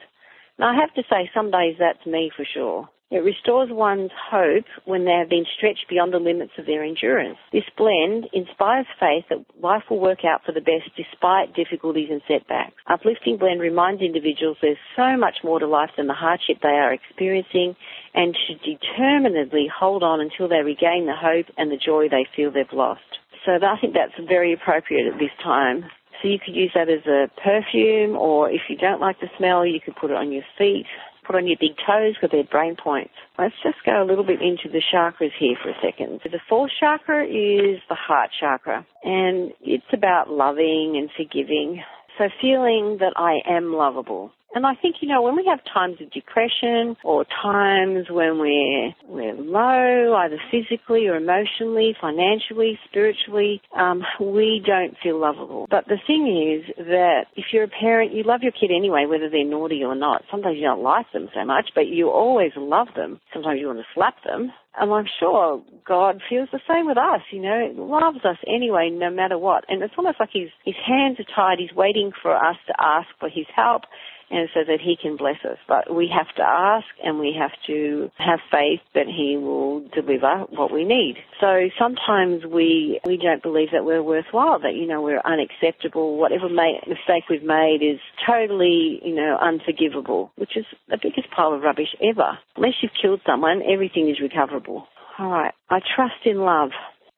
Now 0.58 0.70
I 0.70 0.80
have 0.80 0.94
to 0.94 1.02
say 1.10 1.30
some 1.34 1.50
days 1.50 1.76
that's 1.78 2.06
me 2.06 2.30
for 2.36 2.44
sure. 2.44 2.88
It 3.10 3.22
restores 3.22 3.68
one's 3.70 4.10
hope 4.30 4.64
when 4.86 5.04
they 5.04 5.12
have 5.12 5.28
been 5.28 5.44
stretched 5.56 5.86
beyond 5.88 6.12
the 6.12 6.18
limits 6.18 6.52
of 6.58 6.66
their 6.66 6.82
endurance. 6.82 7.38
This 7.52 7.68
blend 7.76 8.26
inspires 8.32 8.86
faith 8.98 9.26
that 9.28 9.44
life 9.62 9.84
will 9.90 10.00
work 10.00 10.24
out 10.24 10.42
for 10.44 10.52
the 10.52 10.60
best 10.60 10.90
despite 10.96 11.54
difficulties 11.54 12.08
and 12.10 12.22
setbacks. 12.26 12.74
Uplifting 12.88 13.36
blend 13.36 13.60
reminds 13.60 14.02
individuals 14.02 14.56
there's 14.60 14.78
so 14.96 15.16
much 15.16 15.44
more 15.44 15.60
to 15.60 15.66
life 15.66 15.90
than 15.96 16.06
the 16.06 16.14
hardship 16.14 16.58
they 16.62 16.80
are 16.80 16.92
experiencing 16.92 17.76
and 18.14 18.36
should 18.46 18.60
determinedly 18.62 19.68
hold 19.68 20.02
on 20.02 20.20
until 20.20 20.48
they 20.48 20.62
regain 20.62 21.06
the 21.06 21.14
hope 21.14 21.46
and 21.58 21.70
the 21.70 21.76
joy 21.76 22.08
they 22.08 22.26
feel 22.34 22.50
they've 22.50 22.66
lost. 22.72 23.20
So 23.44 23.52
I 23.52 23.78
think 23.80 23.94
that's 23.94 24.16
very 24.26 24.54
appropriate 24.54 25.12
at 25.12 25.18
this 25.18 25.34
time. 25.42 25.84
So 26.22 26.28
you 26.28 26.38
could 26.44 26.56
use 26.56 26.72
that 26.74 26.88
as 26.88 27.04
a 27.06 27.28
perfume 27.38 28.16
or 28.16 28.50
if 28.50 28.62
you 28.70 28.76
don't 28.76 29.00
like 29.00 29.20
the 29.20 29.28
smell, 29.36 29.66
you 29.66 29.78
could 29.78 29.94
put 29.96 30.10
it 30.10 30.16
on 30.16 30.32
your 30.32 30.44
feet 30.56 30.86
put 31.24 31.36
on 31.36 31.46
your 31.46 31.56
big 31.60 31.76
toes 31.86 32.16
with 32.22 32.30
their 32.30 32.44
brain 32.44 32.76
points. 32.76 33.14
Let's 33.38 33.54
just 33.62 33.78
go 33.84 34.02
a 34.02 34.06
little 34.06 34.24
bit 34.24 34.40
into 34.40 34.68
the 34.70 34.82
chakras 34.92 35.32
here 35.38 35.56
for 35.62 35.70
a 35.70 35.80
second. 35.82 36.20
The 36.24 36.40
fourth 36.48 36.72
chakra 36.78 37.24
is 37.24 37.80
the 37.88 37.94
heart 37.94 38.30
chakra, 38.38 38.86
and 39.02 39.52
it's 39.60 39.92
about 39.92 40.30
loving 40.30 40.94
and 40.96 41.10
forgiving. 41.16 41.82
So 42.18 42.28
feeling 42.40 42.98
that 43.00 43.14
I 43.16 43.38
am 43.48 43.72
lovable. 43.72 44.30
And 44.54 44.64
I 44.64 44.74
think, 44.80 44.96
you 45.00 45.08
know, 45.08 45.20
when 45.20 45.34
we 45.34 45.46
have 45.50 45.58
times 45.72 45.96
of 46.00 46.12
depression 46.12 46.96
or 47.02 47.24
times 47.42 48.06
when 48.08 48.38
we're, 48.38 48.94
we're 49.08 49.34
low, 49.34 50.14
either 50.14 50.38
physically 50.50 51.08
or 51.08 51.16
emotionally, 51.16 51.96
financially, 52.00 52.78
spiritually, 52.88 53.60
um, 53.76 54.02
we 54.20 54.62
don't 54.64 54.96
feel 55.02 55.20
lovable. 55.20 55.66
But 55.68 55.86
the 55.86 55.98
thing 56.06 56.28
is 56.30 56.86
that 56.86 57.26
if 57.36 57.46
you're 57.52 57.64
a 57.64 57.68
parent, 57.68 58.14
you 58.14 58.22
love 58.22 58.42
your 58.42 58.52
kid 58.52 58.70
anyway, 58.70 59.06
whether 59.08 59.28
they're 59.28 59.44
naughty 59.44 59.82
or 59.82 59.96
not. 59.96 60.22
Sometimes 60.30 60.56
you 60.56 60.62
don't 60.62 60.82
like 60.82 61.10
them 61.12 61.28
so 61.34 61.44
much, 61.44 61.70
but 61.74 61.88
you 61.88 62.10
always 62.10 62.52
love 62.56 62.88
them. 62.94 63.20
Sometimes 63.32 63.58
you 63.60 63.66
want 63.66 63.80
to 63.80 63.84
slap 63.92 64.22
them. 64.24 64.52
And 64.76 64.92
I'm 64.92 65.06
sure 65.20 65.62
God 65.86 66.20
feels 66.28 66.48
the 66.50 66.60
same 66.68 66.86
with 66.86 66.98
us, 66.98 67.20
you 67.30 67.40
know, 67.40 67.70
loves 67.76 68.24
us 68.24 68.38
anyway, 68.46 68.90
no 68.90 69.08
matter 69.08 69.38
what. 69.38 69.64
And 69.68 69.82
it's 69.82 69.94
almost 69.96 70.18
like 70.18 70.30
his, 70.32 70.48
his 70.64 70.74
hands 70.84 71.18
are 71.20 71.34
tied. 71.34 71.58
He's 71.60 71.76
waiting 71.76 72.10
for 72.22 72.34
us 72.34 72.56
to 72.66 72.74
ask 72.80 73.06
for 73.20 73.28
his 73.28 73.46
help 73.54 73.82
and 74.30 74.48
so 74.54 74.60
that 74.66 74.80
he 74.80 74.96
can 75.00 75.16
bless 75.16 75.44
us. 75.44 75.58
But 75.68 75.94
we 75.94 76.10
have 76.16 76.34
to 76.36 76.42
ask 76.42 76.86
and 77.02 77.18
we 77.18 77.34
have 77.38 77.52
to 77.66 78.10
have 78.18 78.40
faith 78.50 78.80
that 78.94 79.06
he 79.06 79.36
will 79.36 79.80
deliver 79.88 80.44
what 80.50 80.72
we 80.72 80.84
need. 80.84 81.16
So 81.40 81.68
sometimes 81.78 82.44
we, 82.44 83.00
we 83.04 83.16
don't 83.16 83.42
believe 83.42 83.68
that 83.72 83.84
we're 83.84 84.02
worthwhile, 84.02 84.58
that, 84.60 84.74
you 84.74 84.86
know, 84.86 85.02
we're 85.02 85.22
unacceptable. 85.24 86.16
Whatever 86.16 86.48
mistake 86.48 87.24
we've 87.28 87.42
made 87.42 87.78
is 87.82 88.00
totally, 88.26 89.00
you 89.04 89.14
know, 89.14 89.38
unforgivable, 89.40 90.32
which 90.36 90.56
is 90.56 90.64
the 90.88 90.98
biggest 91.00 91.30
pile 91.30 91.52
of 91.52 91.62
rubbish 91.62 91.94
ever. 92.02 92.38
Unless 92.56 92.74
you've 92.82 92.92
killed 93.00 93.20
someone, 93.26 93.62
everything 93.70 94.08
is 94.08 94.20
recoverable. 94.20 94.86
All 95.18 95.30
right. 95.30 95.54
I 95.70 95.80
trust 95.94 96.24
in 96.24 96.38
love. 96.38 96.70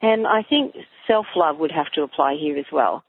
And 0.03 0.27
I 0.27 0.43
think 0.43 0.75
self-love 1.07 1.57
would 1.59 1.73
have 1.73 1.91
to 1.95 2.03
apply 2.03 2.37
here 2.39 2.59
as 2.59 2.67
well. 2.71 3.03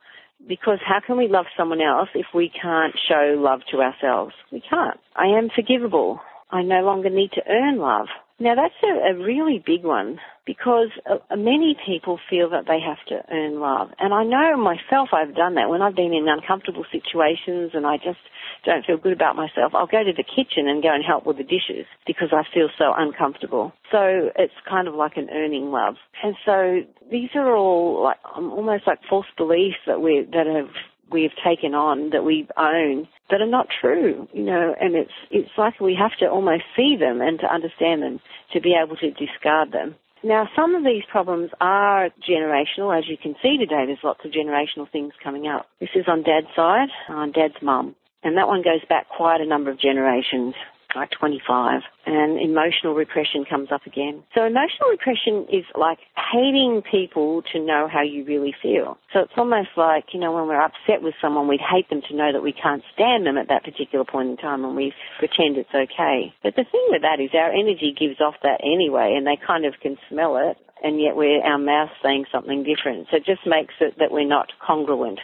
Because 0.46 0.80
how 0.86 1.00
can 1.06 1.18
we 1.18 1.28
love 1.28 1.46
someone 1.58 1.82
else 1.82 2.10
if 2.14 2.28
we 2.34 2.50
can't 2.50 2.94
show 3.10 3.36
love 3.38 3.62
to 3.72 3.82
ourselves? 3.82 4.34
We 4.52 4.62
can't. 4.62 5.00
I 5.16 5.28
am 5.38 5.50
forgivable. 5.54 6.20
I 6.52 6.62
no 6.62 6.82
longer 6.82 7.10
need 7.10 7.32
to 7.34 7.42
earn 7.50 7.80
love. 7.80 8.08
Now 8.40 8.54
that's 8.54 8.76
a, 8.84 9.14
a 9.14 9.18
really 9.18 9.64
big 9.66 9.84
one 9.84 10.20
because 10.46 10.90
uh, 11.10 11.36
many 11.36 11.76
people 11.86 12.20
feel 12.30 12.52
that 12.52 12.66
they 12.68 12.80
have 12.80 13.02
to 13.10 13.34
earn 13.34 13.60
love. 13.60 13.90
And 14.00 14.14
I 14.14 14.24
know 14.24 14.56
myself 14.58 15.10
I've 15.12 15.36
done 15.36 15.56
that 15.56 15.70
when 15.70 15.82
I've 15.82 15.96
been 15.96 16.14
in 16.14 16.28
uncomfortable 16.28 16.86
situations 16.92 17.72
and 17.74 17.86
I 17.86 17.98
just 17.98 18.20
don't 18.64 18.86
feel 18.86 18.98
good 18.98 19.14
about 19.14 19.36
myself. 19.36 19.74
I'll 19.74 19.88
go 19.88 20.04
to 20.04 20.14
the 20.14 20.24
kitchen 20.24 20.68
and 20.68 20.84
go 20.84 20.94
and 20.94 21.04
help 21.04 21.26
with 21.26 21.38
the 21.38 21.44
dishes 21.44 21.86
because 22.06 22.30
I 22.32 22.44
feel 22.54 22.70
so 22.78 22.94
uncomfortable. 22.96 23.74
So 23.92 24.30
it's 24.38 24.54
kind 24.70 24.88
of 24.88 24.94
like 24.94 25.18
an 25.18 25.30
earning 25.34 25.72
love. 25.72 25.96
And 26.24 26.36
so 26.46 26.82
these 27.10 27.30
are 27.36 27.56
all 27.56 28.04
like 28.04 28.18
um, 28.36 28.52
almost 28.52 28.86
like 28.86 29.00
false 29.10 29.28
beliefs 29.36 29.78
that 29.88 30.00
we 30.00 30.28
that 30.32 30.46
have 30.46 30.70
we 31.12 31.24
have 31.24 31.32
taken 31.44 31.74
on 31.74 32.12
that 32.12 32.24
we 32.24 32.48
own 32.58 33.08
that 33.30 33.42
are 33.42 33.48
not 33.48 33.68
true, 33.82 34.28
you 34.34 34.44
know, 34.44 34.76
and 34.80 34.96
it's 34.96 35.12
it's 35.32 35.52
like 35.58 35.80
we 35.80 35.96
have 35.96 36.18
to 36.20 36.28
almost 36.28 36.64
see 36.76 36.96
them 36.98 37.22
and 37.22 37.40
to 37.40 37.54
understand 37.54 38.02
them 38.02 38.20
to 38.54 38.62
be 38.62 38.76
able 38.82 38.96
to 38.98 39.12
discard 39.12 39.72
them. 39.72 39.96
Now, 40.24 40.50
some 40.56 40.74
of 40.76 40.84
these 40.84 41.04
problems 41.12 41.52
are 41.62 42.10
generational, 42.28 42.98
as 42.98 43.08
you 43.08 43.18
can 43.22 43.36
see 43.42 43.58
today. 43.58 43.86
There's 43.86 44.00
lots 44.04 44.26
of 44.26 44.32
generational 44.32 44.90
things 44.92 45.14
coming 45.24 45.48
up. 45.48 45.68
This 45.80 45.90
is 45.96 46.06
on 46.08 46.24
Dad's 46.24 46.48
side, 46.56 46.90
on 47.08 47.32
Dad's 47.32 47.62
mum. 47.62 47.96
And 48.24 48.36
that 48.38 48.48
one 48.48 48.64
goes 48.64 48.84
back 48.90 49.08
quite 49.10 49.42
a 49.42 49.46
number 49.46 49.70
of 49.70 49.80
generations 49.80 50.56
like 50.98 51.12
25. 51.12 51.82
And 52.06 52.40
emotional 52.40 52.94
repression 52.94 53.46
comes 53.50 53.72
up 53.72 53.86
again. 53.86 54.24
So 54.34 54.46
emotional 54.46 54.90
repression 54.90 55.46
is 55.52 55.66
like 55.76 56.00
hating 56.32 56.84
people 56.90 57.44
to 57.54 57.60
know 57.60 57.88
how 57.92 58.02
you 58.02 58.26
really 58.26 58.54
feel. 58.62 58.98
So 59.14 59.20
it's 59.22 59.38
almost 59.38 59.70
like, 59.78 60.14
you 60.14 60.20
know, 60.20 60.32
when 60.34 60.48
we're 60.48 60.62
upset 60.62 61.02
with 61.02 61.16
someone, 61.22 61.48
we'd 61.48 61.62
hate 61.62 61.90
them 61.90 62.02
to 62.10 62.16
know 62.16 62.32
that 62.32 62.42
we 62.42 62.54
can't 62.54 62.84
stand 62.94 63.26
them 63.26 63.38
at 63.38 63.50
that 63.50 63.64
particular 63.64 64.06
point 64.06 64.30
in 64.30 64.38
time 64.38 64.64
and 64.66 64.76
we 64.76 64.94
pretend 65.20 65.58
it's 65.58 65.74
okay. 65.74 66.34
But 66.44 66.56
the 66.56 66.66
thing 66.70 66.86
with 66.90 67.02
that 67.02 67.20
is 67.20 67.30
our 67.34 67.52
energy 67.52 67.96
gives 67.98 68.20
off 68.22 68.36
that 68.44 68.62
anyway 68.64 69.16
and 69.18 69.26
they 69.26 69.38
kind 69.38 69.66
of 69.66 69.74
can 69.82 69.98
smell 70.10 70.38
it 70.38 70.58
and 70.84 71.02
yet 71.02 71.16
we're 71.16 71.42
our 71.44 71.58
mouth 71.58 71.90
saying 72.04 72.26
something 72.32 72.64
different. 72.64 73.08
So 73.10 73.18
it 73.18 73.26
just 73.26 73.46
makes 73.46 73.74
it 73.80 73.96
that 74.00 74.12
we're 74.12 74.28
not 74.28 74.52
congruent. 74.66 75.20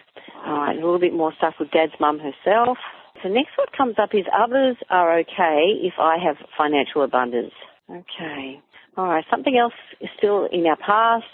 All 0.46 0.58
right, 0.58 0.74
a 0.76 0.82
little 0.82 1.00
bit 1.00 1.14
more 1.14 1.34
stuff 1.38 1.56
with 1.60 1.72
Dad's 1.72 1.94
mum 2.00 2.20
herself. 2.20 2.78
So 3.24 3.30
next 3.30 3.52
what 3.58 3.72
comes 3.76 3.96
up 3.98 4.10
is 4.14 4.26
others 4.38 4.76
are 4.90 5.20
okay 5.20 5.80
if 5.82 5.94
I 5.98 6.18
have 6.24 6.36
financial 6.58 7.04
abundance. 7.04 7.54
Okay. 7.90 8.60
All 8.98 9.08
right. 9.08 9.24
Something 9.32 9.58
else 9.58 9.74
is 10.02 10.10
still 10.18 10.48
in 10.52 10.66
our 10.68 10.78
past. 10.78 11.26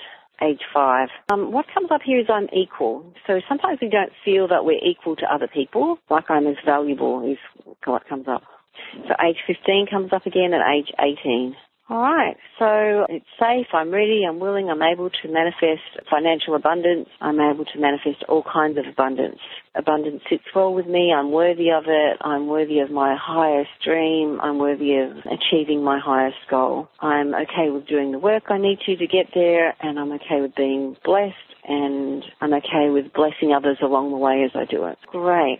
Age 0.41 0.61
five. 0.73 1.09
Um, 1.33 1.51
what 1.51 1.65
comes 1.73 1.89
up 1.91 1.99
here 2.05 2.17
is 2.17 2.27
I'm 2.29 2.47
equal. 2.53 3.11
So 3.27 3.41
sometimes 3.49 3.79
we 3.81 3.89
don't 3.89 4.13
feel 4.23 4.47
that 4.47 4.63
we're 4.63 4.79
equal 4.81 5.17
to 5.17 5.25
other 5.25 5.49
people, 5.53 5.97
like 6.09 6.29
I'm 6.29 6.47
as 6.47 6.55
valuable 6.65 7.29
is 7.29 7.37
what 7.83 8.07
comes 8.07 8.25
up. 8.29 8.43
So 9.07 9.13
age 9.21 9.35
15 9.45 9.87
comes 9.91 10.13
up 10.13 10.25
again 10.25 10.53
at 10.53 10.61
age 10.73 10.93
18. 10.97 11.55
All 11.89 12.01
right. 12.01 12.37
So 12.59 13.07
it's 13.09 13.25
safe. 13.39 13.65
I'm 13.73 13.89
ready. 13.89 14.21
I'm 14.27 14.39
willing. 14.39 14.69
I'm 14.69 14.83
able 14.83 15.09
to 15.09 15.27
manifest 15.27 15.81
financial 16.09 16.53
abundance. 16.53 17.09
I'm 17.19 17.39
able 17.39 17.65
to 17.65 17.79
manifest 17.79 18.23
all 18.29 18.43
kinds 18.43 18.77
of 18.77 18.85
abundance. 18.85 19.39
Abundance 19.73 20.21
sits 20.29 20.43
well 20.53 20.71
with 20.71 20.85
me. 20.85 21.11
I'm 21.11 21.31
worthy 21.31 21.71
of 21.71 21.85
it. 21.87 22.17
I'm 22.21 22.47
worthy 22.47 22.79
of 22.79 22.91
my 22.91 23.17
highest 23.19 23.71
dream. 23.83 24.39
I'm 24.39 24.59
worthy 24.59 24.97
of 24.97 25.17
achieving 25.25 25.83
my 25.83 25.99
highest 25.99 26.37
goal. 26.47 26.89
I'm 26.99 27.33
okay 27.33 27.71
with 27.71 27.87
doing 27.87 28.11
the 28.11 28.19
work 28.19 28.43
I 28.49 28.59
need 28.59 28.79
to 28.85 28.95
to 28.95 29.07
get 29.07 29.27
there 29.33 29.73
and 29.81 29.97
I'm 29.97 30.11
okay 30.13 30.41
with 30.41 30.53
being 30.55 30.95
blessed 31.03 31.33
and 31.67 32.23
I'm 32.39 32.53
okay 32.53 32.89
with 32.91 33.13
blessing 33.13 33.51
others 33.51 33.77
along 33.81 34.11
the 34.11 34.17
way 34.17 34.43
as 34.43 34.51
I 34.53 34.65
do 34.65 34.85
it. 34.85 34.97
Great. 35.07 35.59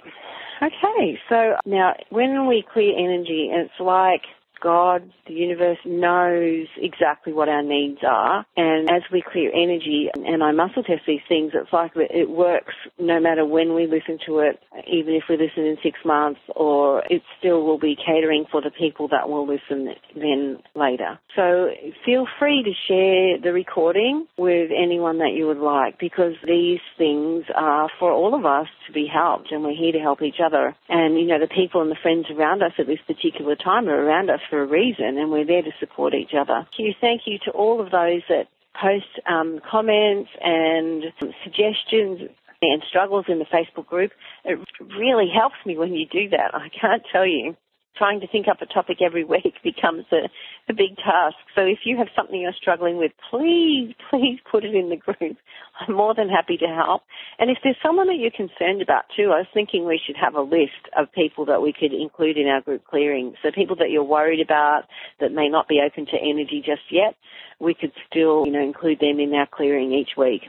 Okay, 0.61 1.17
so 1.29 1.55
now 1.65 1.93
when 2.09 2.45
we 2.45 2.65
clear 2.73 2.91
energy, 2.97 3.49
it's 3.51 3.79
like 3.79 4.23
God, 4.61 5.11
the 5.27 5.33
universe 5.33 5.77
knows 5.85 6.67
exactly 6.77 7.33
what 7.33 7.49
our 7.49 7.63
needs 7.63 7.99
are. 8.07 8.45
And 8.57 8.89
as 8.89 9.03
we 9.11 9.21
clear 9.21 9.51
energy 9.53 10.09
and 10.13 10.43
I 10.43 10.51
muscle 10.51 10.83
test 10.83 11.01
these 11.07 11.21
things, 11.27 11.51
it's 11.53 11.71
like 11.73 11.91
it 11.95 12.29
works 12.29 12.73
no 12.97 13.19
matter 13.19 13.45
when 13.45 13.73
we 13.73 13.87
listen 13.87 14.19
to 14.27 14.39
it, 14.39 14.59
even 14.87 15.13
if 15.13 15.23
we 15.29 15.37
listen 15.37 15.65
in 15.65 15.77
six 15.83 15.99
months 16.05 16.39
or 16.55 17.03
it 17.09 17.21
still 17.37 17.63
will 17.63 17.79
be 17.79 17.95
catering 17.95 18.45
for 18.51 18.61
the 18.61 18.71
people 18.71 19.07
that 19.09 19.29
will 19.29 19.47
listen 19.47 19.93
then 20.15 20.59
later. 20.75 21.19
So 21.35 21.69
feel 22.05 22.25
free 22.39 22.63
to 22.63 22.71
share 22.87 23.39
the 23.41 23.53
recording 23.53 24.27
with 24.37 24.71
anyone 24.75 25.19
that 25.19 25.33
you 25.35 25.47
would 25.47 25.57
like 25.57 25.99
because 25.99 26.33
these 26.45 26.79
things 26.97 27.45
are 27.55 27.89
for 27.99 28.11
all 28.11 28.35
of 28.35 28.45
us 28.45 28.67
to 28.87 28.93
be 28.93 29.07
helped 29.07 29.51
and 29.51 29.63
we're 29.63 29.75
here 29.75 29.91
to 29.91 29.99
help 29.99 30.21
each 30.21 30.39
other. 30.43 30.75
And, 30.87 31.19
you 31.19 31.25
know, 31.25 31.39
the 31.39 31.47
people 31.47 31.81
and 31.81 31.91
the 31.91 31.97
friends 32.01 32.27
around 32.29 32.63
us 32.63 32.73
at 32.77 32.87
this 32.87 32.99
particular 33.07 33.55
time 33.55 33.87
are 33.87 34.03
around 34.03 34.29
us 34.29 34.41
for 34.49 34.61
a 34.61 34.65
reason, 34.65 35.17
and 35.17 35.31
we're 35.31 35.45
there 35.45 35.61
to 35.61 35.71
support 35.79 36.13
each 36.13 36.33
other. 36.39 36.67
You, 36.77 36.93
thank 36.99 37.21
you 37.25 37.37
to 37.45 37.51
all 37.51 37.81
of 37.81 37.91
those 37.91 38.21
that 38.29 38.47
post 38.79 39.19
um, 39.27 39.59
comments 39.69 40.29
and 40.41 41.03
suggestions 41.43 42.29
and 42.61 42.83
struggles 42.87 43.25
in 43.27 43.39
the 43.39 43.45
Facebook 43.45 43.87
group. 43.87 44.11
It 44.43 44.59
really 44.97 45.29
helps 45.33 45.55
me 45.65 45.77
when 45.77 45.93
you 45.93 46.05
do 46.05 46.29
that. 46.29 46.53
I 46.53 46.69
can't 46.69 47.03
tell 47.11 47.25
you 47.25 47.55
trying 47.97 48.21
to 48.21 48.27
think 48.27 48.47
up 48.47 48.61
a 48.61 48.65
topic 48.65 48.97
every 49.05 49.23
week 49.35 49.55
becomes 49.63 50.05
a, 50.11 50.29
a 50.69 50.73
big 50.73 50.95
task. 50.97 51.35
So 51.55 51.61
if 51.61 51.79
you 51.85 51.97
have 51.97 52.07
something 52.15 52.39
you're 52.39 52.53
struggling 52.53 52.97
with, 52.97 53.11
please, 53.29 53.93
please 54.09 54.39
put 54.49 54.63
it 54.63 54.75
in 54.75 54.89
the 54.89 54.97
group. 54.97 55.37
I'm 55.79 55.95
more 55.95 56.13
than 56.15 56.29
happy 56.29 56.57
to 56.57 56.67
help. 56.67 57.03
And 57.37 57.49
if 57.49 57.57
there's 57.63 57.77
someone 57.83 58.07
that 58.07 58.17
you're 58.19 58.31
concerned 58.31 58.81
about 58.81 59.05
too, 59.15 59.31
I 59.31 59.39
was 59.39 59.47
thinking 59.53 59.85
we 59.85 60.01
should 60.05 60.17
have 60.17 60.35
a 60.35 60.41
list 60.41 60.89
of 60.97 61.11
people 61.13 61.45
that 61.45 61.61
we 61.61 61.73
could 61.73 61.93
include 61.93 62.37
in 62.37 62.47
our 62.47 62.61
group 62.61 62.85
clearing. 62.85 63.33
So 63.41 63.49
people 63.53 63.75
that 63.77 63.89
you're 63.89 64.03
worried 64.03 64.41
about 64.41 64.83
that 65.19 65.31
may 65.31 65.49
not 65.49 65.67
be 65.67 65.81
open 65.85 66.05
to 66.07 66.17
energy 66.17 66.61
just 66.65 66.83
yet, 66.91 67.15
we 67.59 67.73
could 67.73 67.91
still, 68.09 68.45
you 68.45 68.51
know, 68.51 68.63
include 68.63 68.99
them 68.99 69.19
in 69.19 69.33
our 69.33 69.47
clearing 69.47 69.91
each 69.91 70.17
week. 70.17 70.43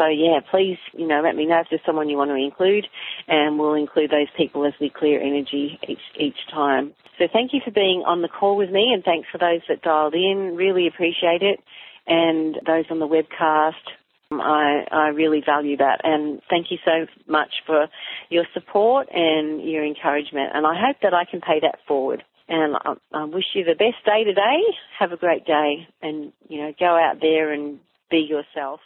So 0.00 0.06
yeah, 0.06 0.40
please, 0.50 0.78
you 0.94 1.06
know, 1.06 1.20
let 1.22 1.36
me 1.36 1.44
know 1.44 1.60
if 1.60 1.66
there's 1.68 1.82
someone 1.84 2.08
you 2.08 2.16
want 2.16 2.30
to 2.30 2.34
include 2.34 2.86
and 3.28 3.58
we'll 3.58 3.74
include 3.74 4.10
those 4.10 4.28
people 4.34 4.64
as 4.64 4.72
we 4.80 4.88
clear 4.88 5.20
energy 5.20 5.78
each, 5.86 6.00
each 6.18 6.38
time. 6.50 6.94
So 7.18 7.26
thank 7.30 7.52
you 7.52 7.60
for 7.62 7.70
being 7.70 8.04
on 8.06 8.22
the 8.22 8.28
call 8.28 8.56
with 8.56 8.70
me 8.70 8.92
and 8.94 9.04
thanks 9.04 9.28
for 9.30 9.36
those 9.36 9.60
that 9.68 9.82
dialed 9.82 10.14
in. 10.14 10.56
Really 10.56 10.86
appreciate 10.86 11.42
it. 11.42 11.60
And 12.06 12.56
those 12.66 12.86
on 12.88 12.98
the 12.98 13.06
webcast, 13.06 13.74
um, 14.30 14.40
I, 14.40 14.86
I 14.90 15.08
really 15.08 15.42
value 15.44 15.76
that 15.76 16.00
and 16.02 16.40
thank 16.48 16.70
you 16.70 16.78
so 16.82 17.04
much 17.30 17.52
for 17.66 17.88
your 18.30 18.46
support 18.54 19.08
and 19.12 19.62
your 19.62 19.84
encouragement 19.84 20.52
and 20.54 20.66
I 20.66 20.80
hope 20.80 20.96
that 21.02 21.12
I 21.12 21.26
can 21.30 21.42
pay 21.42 21.60
that 21.60 21.80
forward. 21.86 22.24
And 22.48 22.74
I, 22.74 22.94
I 23.12 23.24
wish 23.24 23.44
you 23.54 23.64
the 23.64 23.74
best 23.74 24.02
day 24.06 24.24
today. 24.24 24.62
Have 24.98 25.12
a 25.12 25.18
great 25.18 25.44
day 25.44 25.86
and, 26.00 26.32
you 26.48 26.62
know, 26.62 26.72
go 26.80 26.86
out 26.86 27.20
there 27.20 27.52
and 27.52 27.80
be 28.10 28.26
yourself. 28.26 28.80